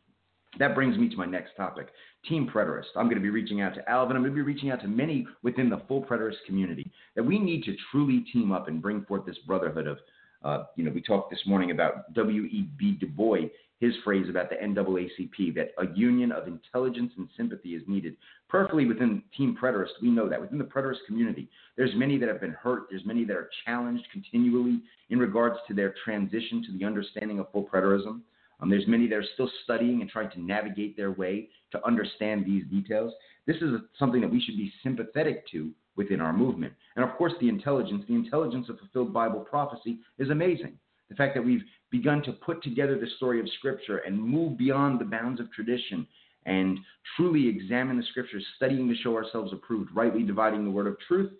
That 0.58 0.74
brings 0.74 0.98
me 0.98 1.08
to 1.08 1.16
my 1.16 1.26
next 1.26 1.52
topic 1.56 1.88
Team 2.28 2.50
Preterist. 2.52 2.88
I'm 2.96 3.06
going 3.06 3.16
to 3.16 3.22
be 3.22 3.30
reaching 3.30 3.60
out 3.62 3.74
to 3.74 3.88
Alvin. 3.88 4.16
I'm 4.16 4.22
going 4.22 4.34
to 4.34 4.36
be 4.36 4.42
reaching 4.42 4.70
out 4.70 4.80
to 4.82 4.88
many 4.88 5.26
within 5.42 5.70
the 5.70 5.82
full 5.88 6.04
Preterist 6.04 6.44
community 6.46 6.90
that 7.14 7.22
we 7.22 7.38
need 7.38 7.62
to 7.64 7.76
truly 7.90 8.24
team 8.32 8.52
up 8.52 8.68
and 8.68 8.82
bring 8.82 9.04
forth 9.04 9.24
this 9.24 9.38
brotherhood 9.46 9.86
of, 9.86 9.98
uh, 10.42 10.64
you 10.76 10.84
know, 10.84 10.90
we 10.90 11.02
talked 11.02 11.30
this 11.30 11.42
morning 11.46 11.70
about 11.70 12.12
W.E.B. 12.14 12.92
Du 13.00 13.06
Bois, 13.06 13.48
his 13.78 13.94
phrase 14.04 14.26
about 14.28 14.50
the 14.50 14.56
NAACP, 14.56 15.54
that 15.54 15.72
a 15.78 15.94
union 15.94 16.32
of 16.32 16.46
intelligence 16.46 17.12
and 17.16 17.28
sympathy 17.36 17.70
is 17.70 17.82
needed. 17.86 18.16
Perfectly 18.48 18.86
within 18.86 19.22
Team 19.36 19.56
Preterist, 19.60 20.00
we 20.02 20.10
know 20.10 20.28
that. 20.28 20.40
Within 20.40 20.58
the 20.58 20.64
Preterist 20.64 20.98
community, 21.06 21.48
there's 21.76 21.94
many 21.94 22.18
that 22.18 22.28
have 22.28 22.40
been 22.40 22.52
hurt. 22.52 22.84
There's 22.90 23.04
many 23.04 23.24
that 23.24 23.36
are 23.36 23.50
challenged 23.64 24.04
continually 24.12 24.82
in 25.10 25.18
regards 25.18 25.56
to 25.68 25.74
their 25.74 25.94
transition 26.04 26.62
to 26.66 26.78
the 26.78 26.84
understanding 26.84 27.38
of 27.38 27.50
full 27.52 27.64
Preterism. 27.64 28.20
Um, 28.60 28.68
there's 28.68 28.86
many 28.86 29.08
that 29.08 29.16
are 29.16 29.24
still 29.34 29.50
studying 29.64 30.02
and 30.02 30.10
trying 30.10 30.30
to 30.32 30.40
navigate 30.40 30.96
their 30.96 31.12
way 31.12 31.48
to 31.72 31.86
understand 31.86 32.44
these 32.44 32.64
details. 32.70 33.12
This 33.46 33.56
is 33.56 33.80
something 33.98 34.20
that 34.20 34.30
we 34.30 34.40
should 34.40 34.56
be 34.56 34.72
sympathetic 34.82 35.48
to 35.52 35.70
within 36.00 36.20
our 36.20 36.32
movement. 36.32 36.72
And 36.96 37.04
of 37.04 37.14
course, 37.18 37.34
the 37.40 37.48
intelligence, 37.56 38.02
the 38.08 38.14
intelligence 38.14 38.66
of 38.70 38.78
fulfilled 38.78 39.12
Bible 39.12 39.40
prophecy 39.40 39.98
is 40.18 40.30
amazing. 40.30 40.74
The 41.10 41.14
fact 41.20 41.34
that 41.34 41.44
we've 41.44 41.66
begun 41.90 42.22
to 42.22 42.32
put 42.32 42.62
together 42.62 42.98
the 42.98 43.10
story 43.18 43.38
of 43.38 43.46
Scripture 43.58 43.98
and 43.98 44.18
move 44.36 44.56
beyond 44.56 44.98
the 44.98 45.04
bounds 45.04 45.40
of 45.40 45.52
tradition 45.52 46.06
and 46.46 46.78
truly 47.16 47.44
examine 47.48 47.96
the 47.98 48.06
Scriptures, 48.10 48.44
studying 48.56 48.88
to 48.88 48.94
show 49.02 49.14
ourselves 49.14 49.52
approved, 49.52 49.90
rightly 49.94 50.22
dividing 50.22 50.64
the 50.64 50.70
word 50.70 50.86
of 50.86 50.96
truth, 51.06 51.30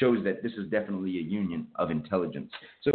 shows 0.00 0.24
that 0.24 0.42
this 0.42 0.52
is 0.52 0.70
definitely 0.70 1.18
a 1.18 1.22
union 1.22 1.66
of 1.76 1.90
intelligence. 1.90 2.50
So 2.82 2.90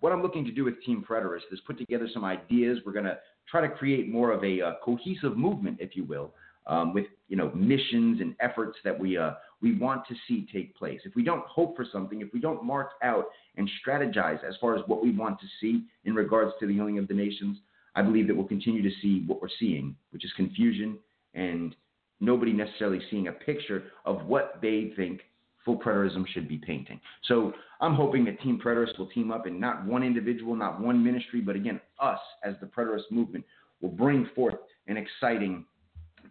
what 0.00 0.12
I'm 0.12 0.22
looking 0.22 0.44
to 0.44 0.52
do 0.52 0.64
with 0.64 0.82
Team 0.84 1.04
Preterist 1.08 1.48
is 1.52 1.60
put 1.66 1.78
together 1.78 2.08
some 2.12 2.24
ideas. 2.24 2.78
We're 2.84 2.92
going 3.00 3.06
to 3.06 3.18
try 3.50 3.60
to 3.66 3.70
create 3.80 4.12
more 4.18 4.30
of 4.36 4.44
a 4.44 4.60
uh, 4.60 4.72
cohesive 4.84 5.36
movement, 5.36 5.78
if 5.80 5.96
you 5.96 6.04
will, 6.04 6.34
um, 6.66 6.92
with 6.92 7.06
you 7.28 7.36
know 7.36 7.50
missions 7.54 8.20
and 8.20 8.34
efforts 8.40 8.76
that 8.84 8.98
we 8.98 9.16
uh, 9.16 9.32
we 9.60 9.76
want 9.78 10.06
to 10.08 10.14
see 10.26 10.46
take 10.52 10.76
place. 10.76 11.00
If 11.04 11.14
we 11.14 11.24
don't 11.24 11.44
hope 11.46 11.76
for 11.76 11.86
something, 11.90 12.20
if 12.20 12.28
we 12.32 12.40
don't 12.40 12.64
mark 12.64 12.90
out 13.02 13.26
and 13.56 13.68
strategize 13.86 14.44
as 14.44 14.54
far 14.60 14.76
as 14.76 14.82
what 14.86 15.02
we 15.02 15.10
want 15.10 15.40
to 15.40 15.46
see 15.60 15.84
in 16.04 16.14
regards 16.14 16.52
to 16.60 16.66
the 16.66 16.74
healing 16.74 16.98
of 16.98 17.08
the 17.08 17.14
nations, 17.14 17.58
I 17.94 18.02
believe 18.02 18.26
that 18.28 18.36
we'll 18.36 18.46
continue 18.46 18.82
to 18.82 18.94
see 19.00 19.24
what 19.26 19.40
we're 19.40 19.48
seeing, 19.58 19.96
which 20.10 20.24
is 20.24 20.32
confusion 20.36 20.98
and 21.34 21.74
nobody 22.20 22.52
necessarily 22.52 23.00
seeing 23.10 23.28
a 23.28 23.32
picture 23.32 23.84
of 24.04 24.26
what 24.26 24.58
they 24.62 24.92
think 24.96 25.20
full 25.64 25.78
preterism 25.78 26.26
should 26.28 26.48
be 26.48 26.58
painting. 26.58 27.00
So 27.24 27.52
I'm 27.80 27.94
hoping 27.94 28.24
that 28.26 28.40
Team 28.40 28.60
Preterist 28.64 28.98
will 28.98 29.08
team 29.08 29.32
up 29.32 29.46
and 29.46 29.60
not 29.60 29.84
one 29.84 30.02
individual, 30.02 30.54
not 30.54 30.80
one 30.80 31.02
ministry, 31.02 31.40
but 31.40 31.56
again, 31.56 31.80
us 32.00 32.20
as 32.44 32.54
the 32.60 32.66
Preterist 32.66 33.10
movement 33.10 33.44
will 33.80 33.90
bring 33.90 34.28
forth 34.34 34.54
an 34.86 34.96
exciting 34.96 35.64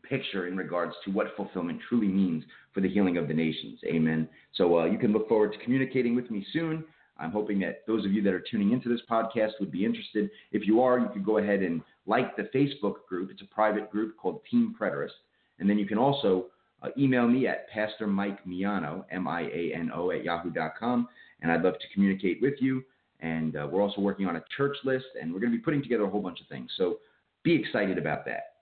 picture 0.09 0.47
in 0.47 0.57
regards 0.57 0.93
to 1.05 1.11
what 1.11 1.35
fulfillment 1.35 1.79
truly 1.87 2.07
means 2.07 2.43
for 2.73 2.81
the 2.81 2.89
healing 2.89 3.17
of 3.17 3.27
the 3.27 3.33
nations. 3.33 3.79
Amen. 3.85 4.27
So 4.53 4.79
uh, 4.79 4.85
you 4.85 4.97
can 4.97 5.13
look 5.13 5.27
forward 5.27 5.53
to 5.53 5.59
communicating 5.59 6.15
with 6.15 6.29
me 6.31 6.45
soon. 6.51 6.83
I'm 7.17 7.31
hoping 7.31 7.59
that 7.59 7.83
those 7.87 8.05
of 8.05 8.11
you 8.11 8.21
that 8.23 8.33
are 8.33 8.43
tuning 8.51 8.71
into 8.71 8.89
this 8.89 9.01
podcast 9.09 9.51
would 9.59 9.71
be 9.71 9.85
interested. 9.85 10.29
If 10.51 10.67
you 10.67 10.81
are, 10.81 10.99
you 10.99 11.07
could 11.13 11.25
go 11.25 11.37
ahead 11.37 11.61
and 11.61 11.81
like 12.05 12.35
the 12.35 12.49
Facebook 12.53 13.05
group. 13.07 13.31
It's 13.31 13.41
a 13.41 13.53
private 13.53 13.89
group 13.89 14.17
called 14.17 14.41
Team 14.51 14.75
Preterist. 14.79 15.15
And 15.59 15.69
then 15.69 15.79
you 15.79 15.85
can 15.85 15.97
also 15.97 16.47
uh, 16.83 16.89
email 16.97 17.27
me 17.27 17.47
at 17.47 17.69
Pastor 17.69 18.05
Mike 18.05 18.43
Miano, 18.45 19.05
M 19.11 19.27
I 19.27 19.43
A 19.43 19.73
N 19.73 19.91
O, 19.93 20.11
at 20.11 20.23
yahoo.com, 20.23 21.07
and 21.41 21.51
I'd 21.51 21.61
love 21.61 21.75
to 21.79 21.87
communicate 21.93 22.41
with 22.41 22.55
you. 22.59 22.83
And 23.21 23.55
uh, 23.55 23.67
we're 23.71 23.81
also 23.81 24.01
working 24.01 24.27
on 24.27 24.35
a 24.35 24.43
church 24.55 24.75
list, 24.83 25.05
and 25.19 25.33
we're 25.33 25.39
going 25.39 25.51
to 25.51 25.57
be 25.57 25.63
putting 25.63 25.81
together 25.81 26.03
a 26.03 26.09
whole 26.09 26.21
bunch 26.21 26.41
of 26.41 26.47
things. 26.47 26.69
So 26.77 26.99
be 27.43 27.55
excited 27.55 27.97
about 27.97 28.25
that. 28.25 28.54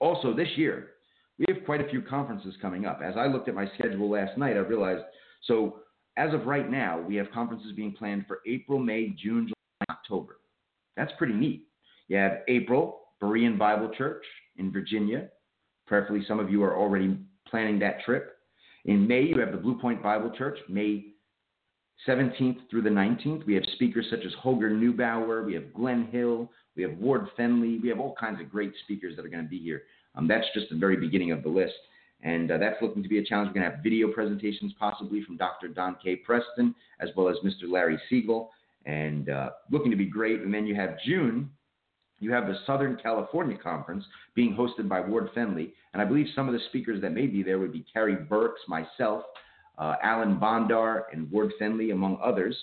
Also, 0.00 0.34
this 0.34 0.48
year, 0.56 0.90
we 1.38 1.44
have 1.48 1.64
quite 1.64 1.80
a 1.80 1.88
few 1.88 2.02
conferences 2.02 2.54
coming 2.60 2.86
up. 2.86 3.00
As 3.04 3.16
I 3.16 3.26
looked 3.26 3.48
at 3.48 3.54
my 3.54 3.70
schedule 3.78 4.10
last 4.10 4.38
night, 4.38 4.56
I 4.56 4.60
realized 4.60 5.04
so 5.44 5.80
as 6.16 6.32
of 6.32 6.46
right 6.46 6.70
now, 6.70 7.00
we 7.00 7.16
have 7.16 7.30
conferences 7.30 7.72
being 7.76 7.92
planned 7.92 8.24
for 8.26 8.40
April, 8.46 8.78
May, 8.78 9.08
June, 9.10 9.46
July, 9.46 9.86
October. 9.90 10.38
That's 10.96 11.12
pretty 11.18 11.34
neat. 11.34 11.68
You 12.08 12.16
have 12.16 12.38
April, 12.48 13.00
Berean 13.22 13.58
Bible 13.58 13.90
Church 13.96 14.24
in 14.56 14.72
Virginia. 14.72 15.28
Prayerfully, 15.86 16.24
some 16.26 16.40
of 16.40 16.50
you 16.50 16.62
are 16.62 16.76
already 16.76 17.18
planning 17.48 17.78
that 17.80 18.02
trip. 18.04 18.38
In 18.86 19.06
May, 19.06 19.22
you 19.22 19.38
have 19.40 19.52
the 19.52 19.58
Blue 19.58 19.78
Point 19.78 20.02
Bible 20.02 20.30
Church, 20.30 20.58
May 20.68 21.06
17th 22.06 22.58
through 22.70 22.82
the 22.82 22.90
19th. 22.90 23.46
We 23.46 23.54
have 23.54 23.64
speakers 23.74 24.06
such 24.10 24.24
as 24.24 24.32
Holger 24.40 24.70
Neubauer, 24.70 25.44
we 25.44 25.54
have 25.54 25.72
Glenn 25.72 26.08
Hill, 26.12 26.50
we 26.76 26.82
have 26.82 26.96
Ward 26.98 27.28
Fenley, 27.38 27.80
we 27.80 27.88
have 27.88 27.98
all 27.98 28.14
kinds 28.18 28.40
of 28.40 28.50
great 28.50 28.72
speakers 28.84 29.16
that 29.16 29.24
are 29.24 29.28
going 29.28 29.42
to 29.42 29.48
be 29.48 29.58
here. 29.58 29.82
Um, 30.14 30.28
that's 30.28 30.46
just 30.54 30.68
the 30.70 30.76
very 30.76 30.96
beginning 30.96 31.32
of 31.32 31.42
the 31.42 31.48
list. 31.48 31.74
And 32.22 32.50
uh, 32.50 32.58
that's 32.58 32.80
looking 32.80 33.02
to 33.02 33.08
be 33.08 33.18
a 33.18 33.24
challenge. 33.24 33.48
We're 33.48 33.60
going 33.60 33.70
to 33.70 33.76
have 33.76 33.82
video 33.82 34.10
presentations 34.10 34.72
possibly 34.78 35.22
from 35.22 35.36
Dr. 35.36 35.68
Don 35.68 35.96
K. 36.02 36.16
Preston, 36.16 36.74
as 37.00 37.10
well 37.16 37.28
as 37.28 37.36
Mr. 37.44 37.70
Larry 37.70 38.00
Siegel, 38.08 38.50
and 38.86 39.28
uh, 39.28 39.50
looking 39.70 39.90
to 39.90 39.96
be 39.96 40.06
great. 40.06 40.40
And 40.40 40.52
then 40.52 40.66
you 40.66 40.74
have 40.74 40.96
June, 41.04 41.50
you 42.18 42.32
have 42.32 42.46
the 42.46 42.58
Southern 42.66 42.96
California 42.96 43.58
Conference 43.58 44.04
being 44.34 44.54
hosted 44.54 44.88
by 44.88 45.00
Ward 45.00 45.28
Fenley. 45.36 45.72
And 45.92 46.00
I 46.00 46.04
believe 46.04 46.26
some 46.34 46.48
of 46.48 46.54
the 46.54 46.60
speakers 46.68 47.02
that 47.02 47.12
may 47.12 47.26
be 47.26 47.42
there 47.42 47.58
would 47.58 47.72
be 47.72 47.84
Carrie 47.92 48.16
Burks, 48.16 48.60
myself, 48.68 49.24
uh, 49.78 49.96
Alan 50.02 50.38
Bondar, 50.38 51.02
and 51.12 51.30
Ward 51.30 51.52
Fenley, 51.60 51.92
among 51.92 52.18
others. 52.22 52.56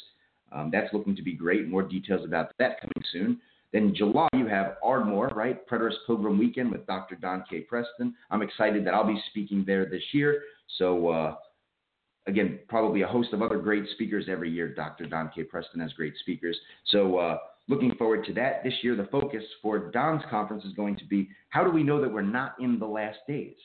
Um, 0.52 0.70
that's 0.72 0.94
looking 0.94 1.16
to 1.16 1.24
be 1.24 1.34
great. 1.34 1.68
More 1.68 1.84
details 1.84 2.26
about 2.26 2.52
that 2.60 2.80
coming 2.80 3.04
soon. 3.12 3.40
Then 3.72 3.94
July, 3.96 4.30
you 4.36 4.46
have 4.48 4.78
Ardmore, 4.84 5.30
right? 5.30 5.68
Preterist 5.68 5.96
Pilgrim 6.06 6.38
Weekend 6.38 6.72
with 6.72 6.86
Dr. 6.86 7.16
Don 7.16 7.44
K. 7.50 7.62
Preston. 7.62 8.14
I'm 8.30 8.44
excited 8.44 8.86
that 8.86 8.94
I'll 8.94 9.08
be 9.08 9.22
speaking 9.32 9.64
there 9.66 9.86
this 9.86 10.04
year. 10.12 10.44
So, 10.78 11.10
uh, 11.10 11.36
again, 12.28 12.60
probably 12.68 13.02
a 13.02 13.08
host 13.08 13.34
of 13.34 13.42
other 13.42 13.58
great 13.58 13.86
speakers 13.96 14.26
every 14.30 14.52
year. 14.52 14.68
Dr. 14.68 15.08
Don 15.08 15.32
K. 15.34 15.44
Preston 15.44 15.82
has 15.82 15.92
great 15.94 16.14
speakers. 16.20 16.56
So, 16.90 17.18
uh, 17.18 17.38
looking 17.68 17.96
forward 17.96 18.26
to 18.26 18.34
that. 18.34 18.64
This 18.64 18.74
year, 18.84 18.96
the 18.96 19.06
focus 19.06 19.44
for 19.62 19.92
Don's 19.92 20.22
conference 20.30 20.66
is 20.66 20.74
going 20.74 20.96
to 20.98 21.06
be 21.06 21.30
how 21.50 21.64
do 21.64 21.72
we 21.72 21.82
know 21.82 22.00
that 22.00 22.12
we're 22.12 22.22
not 22.22 22.56
in 22.60 22.78
the 22.78 22.86
last 22.86 23.20
days? 23.28 23.56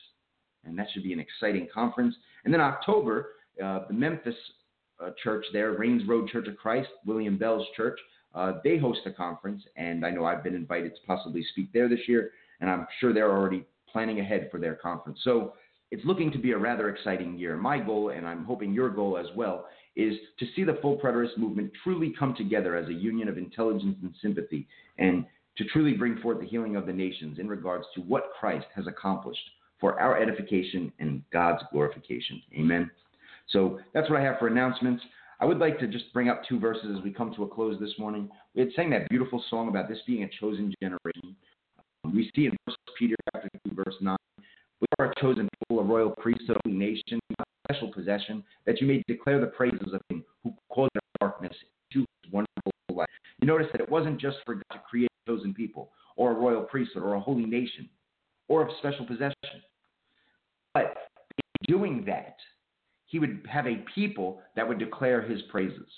And 0.65 0.77
that 0.77 0.87
should 0.91 1.03
be 1.03 1.13
an 1.13 1.19
exciting 1.19 1.67
conference. 1.71 2.15
And 2.45 2.53
then 2.53 2.61
October, 2.61 3.29
uh, 3.63 3.85
the 3.87 3.93
Memphis 3.93 4.35
uh, 5.03 5.11
church 5.23 5.45
there, 5.53 5.73
Rains 5.73 6.07
Road 6.07 6.29
Church 6.29 6.47
of 6.47 6.57
Christ, 6.57 6.89
William 7.05 7.37
Bell's 7.37 7.65
church, 7.75 7.99
uh, 8.35 8.53
they 8.63 8.77
host 8.77 8.99
a 9.05 9.11
conference, 9.11 9.63
and 9.75 10.05
I 10.05 10.11
know 10.11 10.25
I've 10.25 10.43
been 10.43 10.55
invited 10.55 10.93
to 10.95 11.01
possibly 11.07 11.43
speak 11.51 11.71
there 11.73 11.89
this 11.89 12.07
year, 12.07 12.31
and 12.61 12.69
I'm 12.69 12.85
sure 12.99 13.13
they're 13.13 13.31
already 13.31 13.65
planning 13.91 14.19
ahead 14.19 14.49
for 14.51 14.59
their 14.59 14.75
conference. 14.75 15.19
So 15.23 15.53
it's 15.91 16.05
looking 16.05 16.31
to 16.31 16.37
be 16.37 16.51
a 16.51 16.57
rather 16.57 16.89
exciting 16.89 17.37
year. 17.37 17.57
My 17.57 17.79
goal, 17.79 18.09
and 18.09 18.27
I'm 18.27 18.45
hoping 18.45 18.73
your 18.73 18.89
goal 18.89 19.17
as 19.17 19.25
well, 19.35 19.65
is 19.95 20.13
to 20.37 20.45
see 20.55 20.63
the 20.63 20.77
full 20.81 20.97
preterist 20.97 21.37
movement 21.37 21.71
truly 21.83 22.13
come 22.17 22.35
together 22.35 22.75
as 22.75 22.87
a 22.87 22.93
union 22.93 23.27
of 23.27 23.37
intelligence 23.37 23.97
and 24.01 24.13
sympathy, 24.21 24.67
and 24.99 25.25
to 25.57 25.63
truly 25.65 25.93
bring 25.93 26.17
forth 26.19 26.39
the 26.39 26.45
healing 26.45 26.75
of 26.75 26.85
the 26.85 26.93
nations 26.93 27.39
in 27.39 27.47
regards 27.47 27.85
to 27.95 28.01
what 28.01 28.31
Christ 28.39 28.67
has 28.75 28.85
accomplished 28.87 29.41
for 29.79 29.99
our 29.99 30.21
edification 30.21 30.91
and 30.99 31.23
God's 31.33 31.63
glorification. 31.71 32.41
Amen. 32.57 32.91
So 33.49 33.79
that's 33.93 34.09
what 34.09 34.19
I 34.19 34.23
have 34.23 34.39
for 34.39 34.47
announcements. 34.47 35.03
I 35.39 35.45
would 35.45 35.57
like 35.57 35.79
to 35.79 35.87
just 35.87 36.11
bring 36.13 36.29
up 36.29 36.41
two 36.47 36.59
verses 36.59 36.95
as 36.97 37.03
we 37.03 37.11
come 37.11 37.33
to 37.35 37.43
a 37.43 37.47
close 37.47 37.79
this 37.79 37.93
morning. 37.97 38.29
We 38.55 38.61
had 38.61 38.69
sang 38.75 38.89
that 38.91 39.09
beautiful 39.09 39.43
song 39.49 39.69
about 39.69 39.87
this 39.87 39.99
being 40.05 40.23
a 40.23 40.29
chosen 40.39 40.73
generation. 40.81 41.35
Um, 42.03 42.13
we 42.13 42.29
see 42.35 42.45
in 42.45 42.57
1 42.65 42.75
Peter 42.97 43.15
chapter 43.33 43.49
2, 43.67 43.75
verse 43.75 43.95
9, 44.01 44.17
we 44.81 44.87
are 44.99 45.11
a 45.11 45.21
chosen 45.21 45.47
people, 45.59 45.81
a 45.81 45.85
royal 45.85 46.11
priesthood, 46.11 46.57
a 46.57 46.59
holy 46.65 46.77
nation, 46.77 47.19
a 47.39 47.43
special 47.69 47.91
possession, 47.91 48.43
that 48.65 48.81
you 48.81 48.87
may 48.87 49.01
declare 49.07 49.39
the 49.39 49.47
praises 49.47 49.93
of 49.93 50.01
him 50.09 50.23
who 50.43 50.53
called 50.69 50.89
you 50.93 51.01
darkness 51.19 51.55
into 51.91 52.05
his 52.23 52.31
wonderful 52.31 52.71
light. 52.93 53.07
You 53.41 53.47
notice 53.47 53.67
that 53.71 53.81
it 53.81 53.89
wasn't 53.89 54.19
just 54.19 54.37
for 54.45 54.55
God 54.55 54.63
to 54.71 54.79
create 54.89 55.09
chosen 55.27 55.53
people, 55.53 55.91
or 56.15 56.31
a 56.31 56.35
royal 56.35 56.63
priesthood, 56.63 57.03
or 57.03 57.13
a 57.15 57.19
holy 57.19 57.45
nation, 57.45 57.87
or 58.47 58.67
a 58.67 58.71
special 58.79 59.05
possession. 59.05 59.63
But 60.73 60.95
doing 61.67 62.03
that, 62.05 62.35
he 63.09 63.19
would 63.19 63.45
have 63.49 63.67
a 63.67 63.83
people 63.93 64.39
that 64.55 64.67
would 64.67 64.79
declare 64.79 65.21
his 65.21 65.41
praises. 65.43 65.89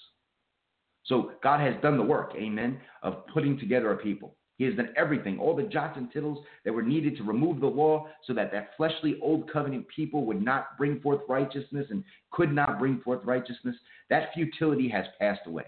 So 1.04 1.34
God 1.44 1.60
has 1.60 1.76
done 1.82 1.98
the 1.98 2.04
work, 2.04 2.34
amen, 2.36 2.80
of 3.04 3.28
putting 3.28 3.60
together 3.60 3.92
a 3.92 3.98
people. 3.98 4.36
He 4.58 4.64
has 4.66 4.76
done 4.76 4.94
everything, 4.96 5.40
all 5.40 5.56
the 5.56 5.64
jots 5.64 5.98
and 5.98 6.12
tittles 6.12 6.46
that 6.64 6.74
were 6.74 6.84
needed 6.84 7.18
to 7.18 7.24
remove 7.24 7.60
the 7.60 7.68
law 7.68 8.08
so 8.26 8.34
that 8.34 8.52
that 8.52 8.70
fleshly 8.78 9.20
old 9.22 9.52
covenant 9.52 9.88
people 9.94 10.26
would 10.26 10.42
not 10.42 10.78
bring 10.78 11.00
forth 11.02 11.22
righteousness 11.28 11.88
and 11.90 12.04
could 12.32 12.54
not 12.54 12.80
bring 12.80 13.02
forth 13.02 13.26
righteousness. 13.26 13.76
That 14.10 14.30
futility 14.34 14.88
has 14.90 15.06
passed 15.20 15.48
away. 15.48 15.66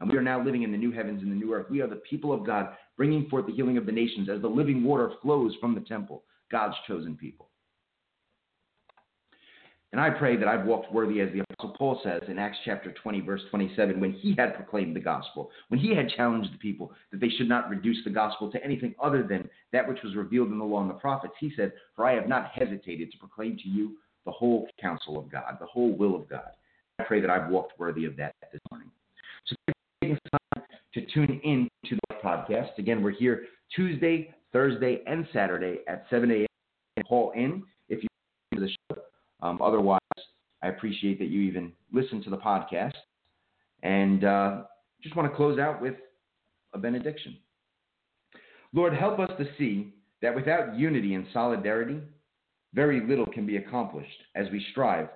And 0.00 0.10
we 0.10 0.18
are 0.18 0.22
now 0.22 0.44
living 0.44 0.62
in 0.62 0.70
the 0.70 0.78
new 0.78 0.92
heavens 0.92 1.22
and 1.22 1.32
the 1.32 1.36
new 1.36 1.54
earth. 1.54 1.70
We 1.70 1.80
are 1.80 1.88
the 1.88 1.96
people 1.96 2.32
of 2.32 2.46
God, 2.46 2.76
bringing 2.96 3.28
forth 3.28 3.46
the 3.46 3.54
healing 3.54 3.78
of 3.78 3.86
the 3.86 3.92
nations 3.92 4.28
as 4.28 4.42
the 4.42 4.48
living 4.48 4.84
water 4.84 5.10
flows 5.22 5.54
from 5.60 5.74
the 5.74 5.80
temple, 5.80 6.24
God's 6.52 6.76
chosen 6.86 7.16
people. 7.16 7.48
And 9.94 10.00
I 10.00 10.10
pray 10.10 10.36
that 10.36 10.48
I've 10.48 10.66
walked 10.66 10.92
worthy, 10.92 11.20
as 11.20 11.28
the 11.32 11.44
Apostle 11.48 11.76
Paul 11.78 12.00
says 12.02 12.22
in 12.26 12.36
Acts 12.36 12.58
chapter 12.64 12.90
20, 12.90 13.20
verse 13.20 13.42
27, 13.48 14.00
when 14.00 14.10
he 14.10 14.34
had 14.36 14.56
proclaimed 14.56 14.96
the 14.96 15.00
gospel, 15.00 15.52
when 15.68 15.78
he 15.78 15.94
had 15.94 16.08
challenged 16.08 16.52
the 16.52 16.58
people 16.58 16.90
that 17.12 17.20
they 17.20 17.28
should 17.28 17.48
not 17.48 17.70
reduce 17.70 17.98
the 18.02 18.10
gospel 18.10 18.50
to 18.50 18.64
anything 18.64 18.96
other 19.00 19.22
than 19.22 19.48
that 19.72 19.88
which 19.88 20.02
was 20.02 20.16
revealed 20.16 20.48
in 20.48 20.58
the 20.58 20.64
law 20.64 20.80
and 20.80 20.90
the 20.90 20.94
prophets. 20.94 21.34
He 21.38 21.52
said, 21.54 21.74
For 21.94 22.04
I 22.08 22.14
have 22.14 22.26
not 22.26 22.50
hesitated 22.52 23.12
to 23.12 23.18
proclaim 23.18 23.56
to 23.58 23.68
you 23.68 23.92
the 24.24 24.32
whole 24.32 24.66
counsel 24.80 25.16
of 25.16 25.30
God, 25.30 25.58
the 25.60 25.66
whole 25.66 25.92
will 25.92 26.16
of 26.16 26.28
God. 26.28 26.50
I 26.98 27.04
pray 27.04 27.20
that 27.20 27.30
I've 27.30 27.48
walked 27.48 27.78
worthy 27.78 28.04
of 28.04 28.16
that 28.16 28.34
this 28.52 28.60
morning. 28.72 28.90
So 29.46 29.54
time 30.02 30.64
to 30.94 31.06
tune 31.06 31.40
in 31.44 31.68
to 31.88 31.96
the 32.08 32.16
podcast. 32.16 32.78
Again, 32.78 33.00
we're 33.00 33.12
here 33.12 33.44
Tuesday, 33.76 34.34
Thursday, 34.52 35.02
and 35.06 35.24
Saturday 35.32 35.82
at 35.86 36.04
7 36.10 36.32
a.m. 36.32 37.04
Call 37.08 37.30
in 37.36 37.62
if 37.88 38.02
you 38.02 38.08
the 38.58 38.68
show. 38.90 39.00
Um, 39.44 39.60
otherwise, 39.62 40.00
I 40.62 40.68
appreciate 40.68 41.18
that 41.18 41.28
you 41.28 41.42
even 41.42 41.72
listen 41.92 42.22
to 42.24 42.30
the 42.30 42.38
podcast. 42.38 42.94
And 43.82 44.24
uh, 44.24 44.62
just 45.02 45.14
want 45.14 45.30
to 45.30 45.36
close 45.36 45.58
out 45.58 45.82
with 45.82 45.94
a 46.72 46.78
benediction. 46.78 47.36
Lord, 48.72 48.94
help 48.94 49.20
us 49.20 49.30
to 49.38 49.46
see 49.58 49.92
that 50.22 50.34
without 50.34 50.76
unity 50.76 51.14
and 51.14 51.26
solidarity, 51.32 52.00
very 52.72 53.06
little 53.06 53.26
can 53.26 53.46
be 53.46 53.58
accomplished 53.58 54.08
as 54.34 54.46
we 54.50 54.64
strive 54.72 55.08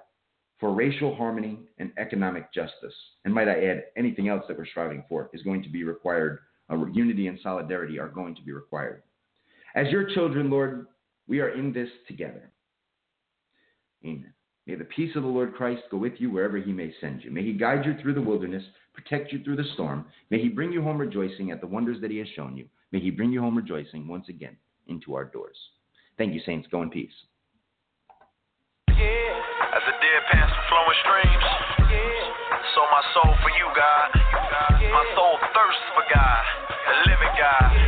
for 0.60 0.74
racial 0.74 1.16
harmony 1.16 1.60
and 1.78 1.90
economic 1.98 2.52
justice. 2.52 2.94
And 3.24 3.32
might 3.32 3.48
I 3.48 3.64
add, 3.64 3.84
anything 3.96 4.28
else 4.28 4.44
that 4.46 4.58
we're 4.58 4.66
striving 4.66 5.04
for 5.08 5.30
is 5.32 5.42
going 5.42 5.62
to 5.62 5.70
be 5.70 5.84
required. 5.84 6.40
Uh, 6.70 6.84
unity 6.92 7.28
and 7.28 7.38
solidarity 7.42 7.98
are 7.98 8.08
going 8.08 8.34
to 8.34 8.42
be 8.42 8.52
required. 8.52 9.02
As 9.74 9.86
your 9.88 10.10
children, 10.14 10.50
Lord, 10.50 10.86
we 11.26 11.40
are 11.40 11.50
in 11.50 11.72
this 11.72 11.88
together. 12.06 12.52
Amen. 14.04 14.32
May 14.66 14.74
the 14.74 14.84
peace 14.84 15.16
of 15.16 15.22
the 15.22 15.28
Lord 15.28 15.54
Christ 15.54 15.82
go 15.90 15.96
with 15.96 16.12
you 16.18 16.30
wherever 16.30 16.58
he 16.58 16.72
may 16.72 16.92
send 17.00 17.24
you. 17.24 17.30
May 17.30 17.42
he 17.42 17.54
guide 17.54 17.86
you 17.86 17.96
through 18.02 18.14
the 18.14 18.20
wilderness, 18.20 18.62
protect 18.92 19.32
you 19.32 19.42
through 19.42 19.56
the 19.56 19.64
storm. 19.74 20.04
May 20.30 20.42
he 20.42 20.48
bring 20.48 20.72
you 20.72 20.82
home 20.82 20.98
rejoicing 20.98 21.50
at 21.50 21.62
the 21.62 21.66
wonders 21.66 22.00
that 22.02 22.10
he 22.10 22.18
has 22.18 22.28
shown 22.36 22.56
you. 22.56 22.66
May 22.92 23.00
he 23.00 23.10
bring 23.10 23.32
you 23.32 23.40
home 23.40 23.56
rejoicing 23.56 24.06
once 24.06 24.28
again 24.28 24.56
into 24.86 25.14
our 25.14 25.24
doors. 25.24 25.56
Thank 26.18 26.34
you, 26.34 26.40
saints. 26.44 26.68
Go 26.70 26.82
in 26.82 26.90
peace. 26.90 27.12
Yeah, 28.88 29.40
as 29.72 29.82
flowing 30.68 30.98
streams, 31.00 31.44
yeah. 31.88 32.74
so 32.74 32.80
my 32.92 33.02
soul 33.14 33.32
for 33.40 33.50
you, 33.56 33.68
God. 33.74 34.08
My 34.92 35.04
soul 35.14 35.38
thirsts 35.40 35.88
for 35.94 36.04
God, 36.12 36.44
the 36.68 37.10
living 37.10 37.34
God. 37.38 37.87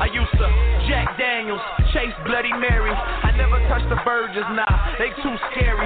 I 0.00 0.08
used 0.08 0.32
to 0.32 0.48
Jack 0.88 1.20
Daniels, 1.20 1.60
chase 1.92 2.16
Bloody 2.24 2.56
Mary. 2.56 2.88
I 2.88 3.36
never 3.36 3.60
touched 3.68 3.84
the 3.92 4.00
Virgins, 4.00 4.48
nah, 4.56 4.96
they 4.96 5.12
too 5.20 5.36
scary. 5.52 5.84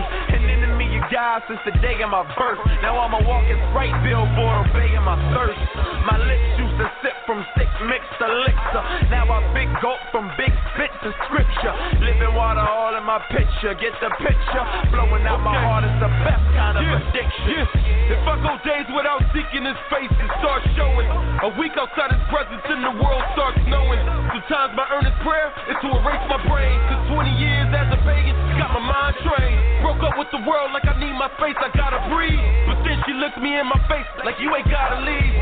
An 1.35 1.43
enemy 1.43 1.51
of 1.51 1.51
God 1.51 1.51
since 1.51 1.62
the 1.66 1.74
day 1.82 1.99
of 2.03 2.11
my 2.11 2.22
birth. 2.39 2.62
Now 2.78 2.95
I'm 3.03 3.11
a 3.11 3.22
walking 3.26 3.59
Sprite 3.70 3.95
billboard, 4.07 4.70
obeying 4.70 5.03
my 5.03 5.18
thirst. 5.35 5.59
My 6.07 6.18
lips 6.18 6.51
used 6.62 6.78
to 6.78 6.87
sip 7.03 7.16
from 7.26 7.43
sick 7.59 7.70
mixed 7.91 8.20
elixir. 8.22 8.82
Now 9.11 9.26
I 9.26 9.43
big 9.51 9.66
gulp 9.82 9.99
from 10.14 10.30
big 10.39 10.55
spits 10.74 10.95
of 11.03 11.14
scripture. 11.26 11.74
Living 12.07 12.35
water 12.39 12.62
all 12.62 12.95
in 12.95 13.03
my 13.03 13.18
picture, 13.35 13.74
get 13.74 13.99
the 13.99 14.14
picture. 14.22 14.64
Flowing 14.95 15.26
out 15.26 15.43
my 15.43 15.59
heart 15.59 15.82
is 15.82 15.97
the 15.99 16.11
best 16.22 16.47
kind 16.55 16.78
of 16.78 16.87
addiction. 17.03 17.66
If 18.14 18.22
I 18.22 18.35
go 18.39 18.55
days 18.62 18.87
without 18.95 19.22
seeking 19.35 19.66
his 19.66 19.80
face, 19.91 20.12
it 20.14 20.30
starts 20.39 20.66
showing. 20.78 21.09
A 21.43 21.51
week 21.59 21.74
outside 21.74 22.14
his 22.14 22.22
presence 22.30 22.62
and 22.68 22.85
the 22.85 22.95
world 23.03 23.24
starts 23.35 23.59
knowing. 23.66 24.03
Sometimes 24.30 24.78
my 24.78 24.87
earnest 24.87 25.18
prayer 25.26 25.51
is 25.66 25.78
to 25.82 25.89
erase 25.99 26.24
my 26.30 26.39
brain. 26.47 26.78
Cause 26.87 27.03
20 27.11 27.43
years 27.43 27.68
as 27.74 27.91
a 27.91 27.99
pagan 28.07 28.37
got 28.55 28.70
my 28.70 28.82
mind 28.87 29.16
trained. 29.26 29.74
Up 30.03 30.19
with 30.19 30.29
the 30.35 30.43
world 30.43 30.75
like 30.75 30.85
I 30.85 30.99
need 30.99 31.15
my 31.15 31.31
face, 31.39 31.57
I 31.57 31.71
gotta 31.73 32.03
breathe. 32.11 32.41
But 32.67 32.83
then 32.83 32.99
she 33.07 33.15
looked 33.15 33.39
me 33.39 33.55
in 33.57 33.65
my 33.65 33.79
face 33.87 34.05
like 34.27 34.37
you 34.43 34.51
ain't 34.51 34.67
gotta 34.67 35.01
leave. 35.01 35.35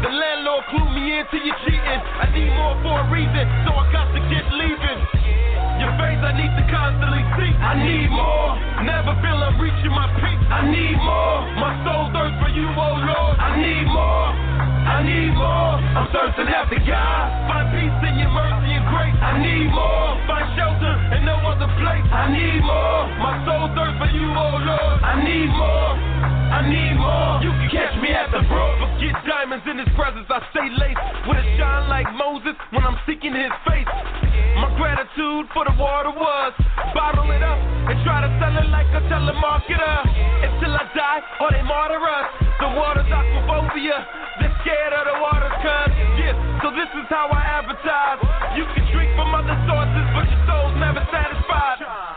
The 0.00 0.12
landlord 0.12 0.62
clued 0.70 0.92
me 0.94 1.20
into 1.20 1.36
you 1.42 1.52
cheating. 1.66 2.00
I 2.16 2.30
need 2.30 2.52
more 2.54 2.76
for 2.80 2.94
a 3.02 3.06
reason, 3.10 3.44
so 3.66 3.74
I 3.74 3.84
got 3.92 4.08
to 4.14 4.20
get 4.30 4.46
leaving. 4.56 5.00
Your 5.82 5.92
face 6.00 6.22
I 6.22 6.32
need 6.32 6.52
to 6.54 6.64
constantly 6.72 7.24
see. 7.36 7.52
I 7.60 7.76
need 7.76 8.08
more. 8.08 8.56
Never 8.86 9.12
feel 9.20 9.36
I'm 9.36 9.60
reaching 9.60 9.92
my 9.92 10.08
peak. 10.16 10.38
I 10.48 10.64
need 10.64 10.96
more. 10.96 11.38
My 11.60 11.76
soul 11.84 12.08
thirsts 12.14 12.40
for 12.40 12.48
you, 12.54 12.68
oh 12.72 12.96
Lord. 12.96 13.36
I 13.36 13.60
need 13.60 13.84
more. 13.84 14.55
I 14.86 15.02
need 15.02 15.34
more. 15.34 15.74
I'm 15.98 16.06
thirsting 16.14 16.46
after 16.46 16.78
God. 16.86 17.24
Find 17.50 17.66
peace 17.74 17.98
in 18.06 18.14
your 18.22 18.30
mercy 18.30 18.70
and 18.70 18.86
grace. 18.86 19.18
I 19.18 19.32
need 19.42 19.66
more. 19.74 20.14
Find 20.30 20.46
shelter 20.54 20.94
in 21.18 21.26
no 21.26 21.36
other 21.42 21.66
place. 21.82 22.06
I 22.06 22.30
need 22.30 22.62
more. 22.62 23.02
My 23.18 23.34
soul 23.42 23.66
thirsts 23.74 23.98
for 23.98 24.10
you, 24.14 24.30
oh 24.30 24.56
Lord. 24.62 24.96
I 25.02 25.18
need 25.26 25.50
more. 25.50 25.92
I 26.46 26.60
need 26.70 26.94
more. 26.96 27.42
You 27.42 27.50
can 27.50 27.68
catch 27.74 27.94
me 27.98 28.14
at 28.14 28.30
the 28.30 28.46
brook. 28.46 28.74
Forget 28.78 29.18
diamonds 29.26 29.66
in 29.66 29.82
his 29.82 29.90
presence. 29.98 30.30
I 30.30 30.40
stay 30.54 30.70
laced 30.70 31.02
with 31.26 31.42
a 31.42 31.46
shine 31.58 31.90
like 31.90 32.06
Moses 32.14 32.54
when 32.70 32.86
I'm 32.86 32.96
seeking 33.04 33.34
his 33.34 33.52
face. 33.66 33.90
My 34.62 34.70
gratitude 34.78 35.50
for 35.52 35.66
the 35.66 35.74
water 35.74 36.14
was 36.14 36.54
bottle 36.94 37.28
it 37.34 37.42
up 37.42 37.58
and 37.90 37.98
try 38.06 38.24
to 38.24 38.30
sell 38.40 38.54
it 38.56 38.70
like 38.72 38.88
a 38.94 39.02
telemarketer 39.10 39.96
until 40.46 40.72
I 40.72 40.84
die 40.94 41.20
or 41.42 41.50
they 41.52 41.60
martyr 41.66 42.00
us. 42.00 42.28
The 42.56 42.68
water's 42.72 43.10
aquaphobia. 43.76 44.06
They're 44.40 44.56
scared 44.62 44.92
of 44.92 45.04
the 45.06 45.20
water, 45.20 45.50
cuz. 45.60 45.92
Yeah, 46.18 46.60
so 46.62 46.70
this 46.72 46.88
is 46.96 47.06
how 47.08 47.28
I 47.28 47.42
advertise. 47.60 48.20
You 48.56 48.64
can 48.74 48.84
drink 48.92 49.12
from 49.16 49.34
other 49.34 49.56
sources, 49.68 50.05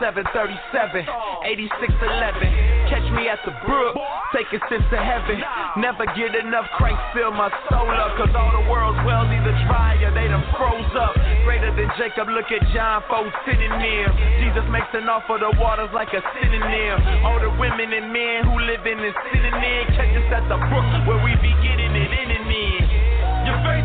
737, 0.00 1.04
8611. 1.44 2.88
Catch 2.88 3.04
me 3.12 3.28
at 3.28 3.36
the 3.44 3.52
brook, 3.68 3.92
take 4.32 4.48
it 4.48 4.64
since 4.72 4.82
to 4.88 4.96
heaven. 4.96 5.36
Never 5.76 6.08
get 6.16 6.32
enough 6.32 6.64
Christ, 6.80 6.96
fill 7.12 7.30
my 7.36 7.52
soul 7.68 7.84
up. 7.92 8.16
Cause 8.16 8.32
all 8.32 8.48
the 8.48 8.64
world's 8.64 8.96
wells 9.04 9.28
either 9.28 9.52
dry 9.68 10.00
or 10.00 10.08
they 10.16 10.24
done 10.24 10.42
froze 10.56 10.88
up. 10.96 11.12
Greater 11.44 11.68
than 11.76 11.92
Jacob, 12.00 12.32
look 12.32 12.48
at 12.48 12.64
John 12.72 13.04
4 13.12 13.28
sitting 13.44 13.76
near. 13.76 14.08
Jesus 14.40 14.64
makes 14.72 14.88
an 14.96 15.04
offer, 15.04 15.36
the 15.36 15.52
waters 15.60 15.92
like 15.92 16.16
a 16.16 16.24
synonym. 16.40 16.96
All 17.28 17.36
the 17.36 17.52
women 17.60 17.92
and 17.92 18.08
men 18.08 18.48
who 18.48 18.56
live 18.56 18.82
in 18.88 19.04
this 19.04 19.14
synonym. 19.30 19.84
Catch 20.00 20.16
us 20.16 20.28
at 20.32 20.48
the 20.48 20.56
brook 20.72 20.88
where 21.04 21.20
we 21.20 21.36
be 21.44 21.52
getting 21.60 21.92
it 21.92 22.08
in 22.08 22.28
and 22.40 22.48
in. 22.48 22.99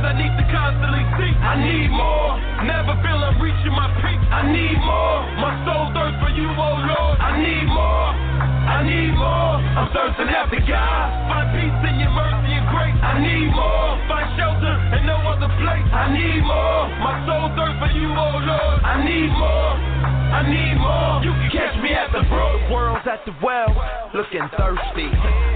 I 0.06 0.14
need 0.14 0.34
to 0.38 0.46
constantly 0.54 1.02
see. 1.18 1.34
I 1.34 1.54
need 1.58 1.90
more. 1.90 2.38
Never 2.62 2.94
feel 3.02 3.18
I'm 3.26 3.42
reaching 3.42 3.74
my 3.74 3.90
peak. 4.06 4.22
I 4.30 4.46
need 4.46 4.78
more. 4.78 5.18
My 5.42 5.54
soul 5.66 5.90
thirsts 5.98 6.22
for 6.22 6.30
you, 6.30 6.46
oh 6.46 6.78
Lord. 6.86 7.18
I 7.18 7.42
need 7.42 7.66
more. 7.66 8.08
I 8.70 8.86
need 8.86 9.14
more. 9.18 9.58
I'm 9.58 9.90
thirsting 9.90 10.30
after 10.30 10.62
God. 10.62 11.06
Find 11.26 11.48
peace 11.58 11.80
in 11.90 11.96
your 12.06 12.14
mercy 12.14 12.54
and 12.54 12.66
grace. 12.70 12.98
I 13.02 13.18
need 13.18 13.50
more. 13.50 13.98
Find 14.06 14.30
shelter 14.38 14.76
in 14.94 15.10
no 15.10 15.18
other 15.26 15.50
place. 15.58 15.88
I 15.90 16.14
need 16.14 16.42
more. 16.46 16.86
My 17.02 17.26
soul 17.26 17.50
thirsts 17.58 17.82
for 17.82 17.92
you, 17.98 18.10
oh 18.14 18.38
Lord. 18.46 18.78
I 18.86 19.02
need 19.02 19.34
more. 19.34 19.95
I 20.36 20.44
need 20.44 20.76
more. 20.76 21.24
You 21.24 21.32
can 21.32 21.48
catch 21.48 21.76
me 21.80 21.96
at 21.96 22.12
the 22.12 22.28
brook. 22.28 22.60
The 22.60 22.74
world's 22.76 23.08
at 23.08 23.24
the 23.24 23.32
well, 23.40 23.72
looking 24.12 24.44
thirsty. 24.60 25.08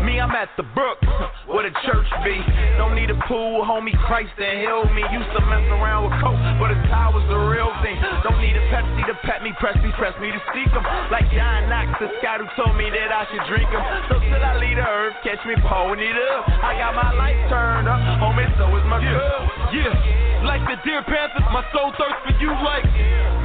Me, 0.07 0.23
I'm 0.23 0.31
at 0.31 0.47
the 0.55 0.63
brook, 0.71 1.03
where 1.51 1.67
the 1.67 1.75
church 1.83 2.07
be. 2.23 2.39
Don't 2.79 2.95
need 2.95 3.11
a 3.11 3.19
pool, 3.27 3.67
homie, 3.67 3.91
Christ 4.07 4.31
to 4.39 4.47
heal 4.47 4.87
me. 4.95 5.03
Used 5.11 5.27
to 5.35 5.41
mess 5.51 5.67
around 5.75 6.07
with 6.07 6.15
coke, 6.23 6.39
but 6.63 6.71
the 6.71 6.79
was 7.11 7.27
the 7.27 7.41
real 7.51 7.67
thing. 7.83 7.99
Don't 8.23 8.39
need 8.39 8.55
a 8.55 8.63
Pepsi 8.71 9.03
to 9.11 9.15
pet 9.27 9.43
me, 9.43 9.51
press 9.59 9.75
me, 9.83 9.91
press 9.99 10.15
me 10.23 10.31
to 10.31 10.39
seek 10.55 10.71
him. 10.71 10.85
Like 11.11 11.27
John 11.35 11.67
Knox, 11.67 11.99
the 11.99 12.07
scout 12.23 12.39
who 12.39 12.47
told 12.55 12.79
me 12.79 12.87
that 12.87 13.11
I 13.11 13.27
should 13.27 13.43
drink 13.51 13.67
him. 13.67 13.83
So 14.07 14.15
till 14.23 14.39
I 14.39 14.55
leave 14.63 14.79
the 14.79 14.87
earth, 14.87 15.19
catch 15.27 15.43
me 15.43 15.59
pulling 15.59 15.99
it 15.99 16.15
up. 16.39 16.47
I 16.63 16.79
got 16.79 16.95
my 16.95 17.11
life 17.19 17.39
turned 17.51 17.91
up, 17.91 17.99
homie, 18.23 18.47
so 18.55 18.71
is 18.79 18.85
my 18.87 19.03
Yeah, 19.03 19.19
cup. 19.19 19.75
yeah. 19.75 20.47
Like 20.47 20.63
the 20.71 20.79
Deer 20.87 21.03
Panthers, 21.03 21.43
my 21.51 21.67
soul 21.75 21.91
thirsts 21.99 22.23
for 22.23 22.35
you 22.39 22.53
like 22.63 22.87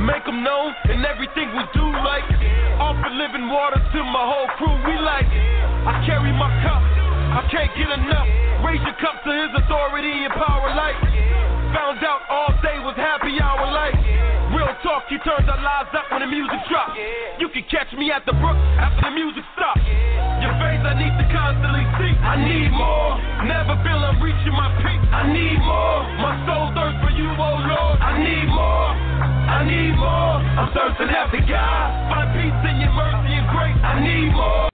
Make 0.05 0.27
them 0.27 0.43
known 0.43 0.75
in 1.05 1.13
everything 1.13 1.53
we 1.53 1.65
do 1.77 1.85
like. 1.85 2.25
Offer 2.81 3.13
living 3.13 3.49
water 3.53 3.77
to 3.77 4.01
my 4.09 4.25
whole 4.25 4.49
crew, 4.57 4.77
we 4.89 4.97
like. 4.97 5.29
I 5.29 6.01
carry 6.09 6.33
my 6.33 6.49
cup, 6.65 6.81
I 6.81 7.45
can't 7.53 7.73
get 7.77 7.93
enough. 7.93 8.29
Raise 8.65 8.81
your 8.81 8.97
cup 8.97 9.21
to 9.29 9.31
his 9.31 9.53
authority 9.53 10.25
and 10.25 10.33
power 10.33 10.73
like. 10.73 10.97
Found 11.77 12.01
out 12.01 12.25
all 12.33 12.53
day 12.65 12.81
was 12.81 12.97
happy 12.97 13.37
hour 13.37 13.69
like. 13.69 13.95
Real 14.57 14.73
talk, 14.81 15.05
he 15.11 15.19
turns 15.21 15.45
our 15.49 15.61
lives 15.61 15.93
up 15.93 16.07
when 16.13 16.21
the 16.21 16.31
music 16.31 16.61
drops 16.71 16.95
You 17.41 17.49
can 17.49 17.65
catch 17.67 17.91
me 17.99 18.13
at 18.13 18.23
the 18.23 18.37
brook 18.39 18.55
after 18.79 19.09
the 19.09 19.11
music 19.11 19.43
stops 19.57 19.83
Your 20.39 20.55
face 20.63 20.79
I 20.85 20.95
need 20.95 21.11
to 21.11 21.27
constantly 21.33 21.83
see 21.99 22.13
I 22.23 22.39
need 22.39 22.71
more, 22.71 23.19
never 23.51 23.75
feel 23.83 23.99
I'm 23.99 24.23
reaching 24.23 24.55
my 24.55 24.71
peak. 24.79 25.01
I 25.11 25.27
need 25.27 25.59
more, 25.59 26.07
my 26.23 26.39
soul 26.47 26.71
thirsts 26.77 27.03
for 27.03 27.11
you, 27.19 27.27
oh 27.35 27.57
Lord. 27.67 27.99
I 27.99 28.21
need 28.23 28.47
more, 28.47 29.34
I 29.55 29.63
need 29.63 29.95
more. 29.95 30.43
I'm 30.59 30.69
thirsting 30.75 31.15
after 31.15 31.39
God. 31.47 31.87
Find 32.11 32.29
peace 32.35 32.71
in 32.71 32.81
your 32.83 32.91
mercy 32.91 33.33
and 33.39 33.47
grace. 33.55 33.79
I 33.87 34.03
need 34.03 34.33
more 34.35 34.74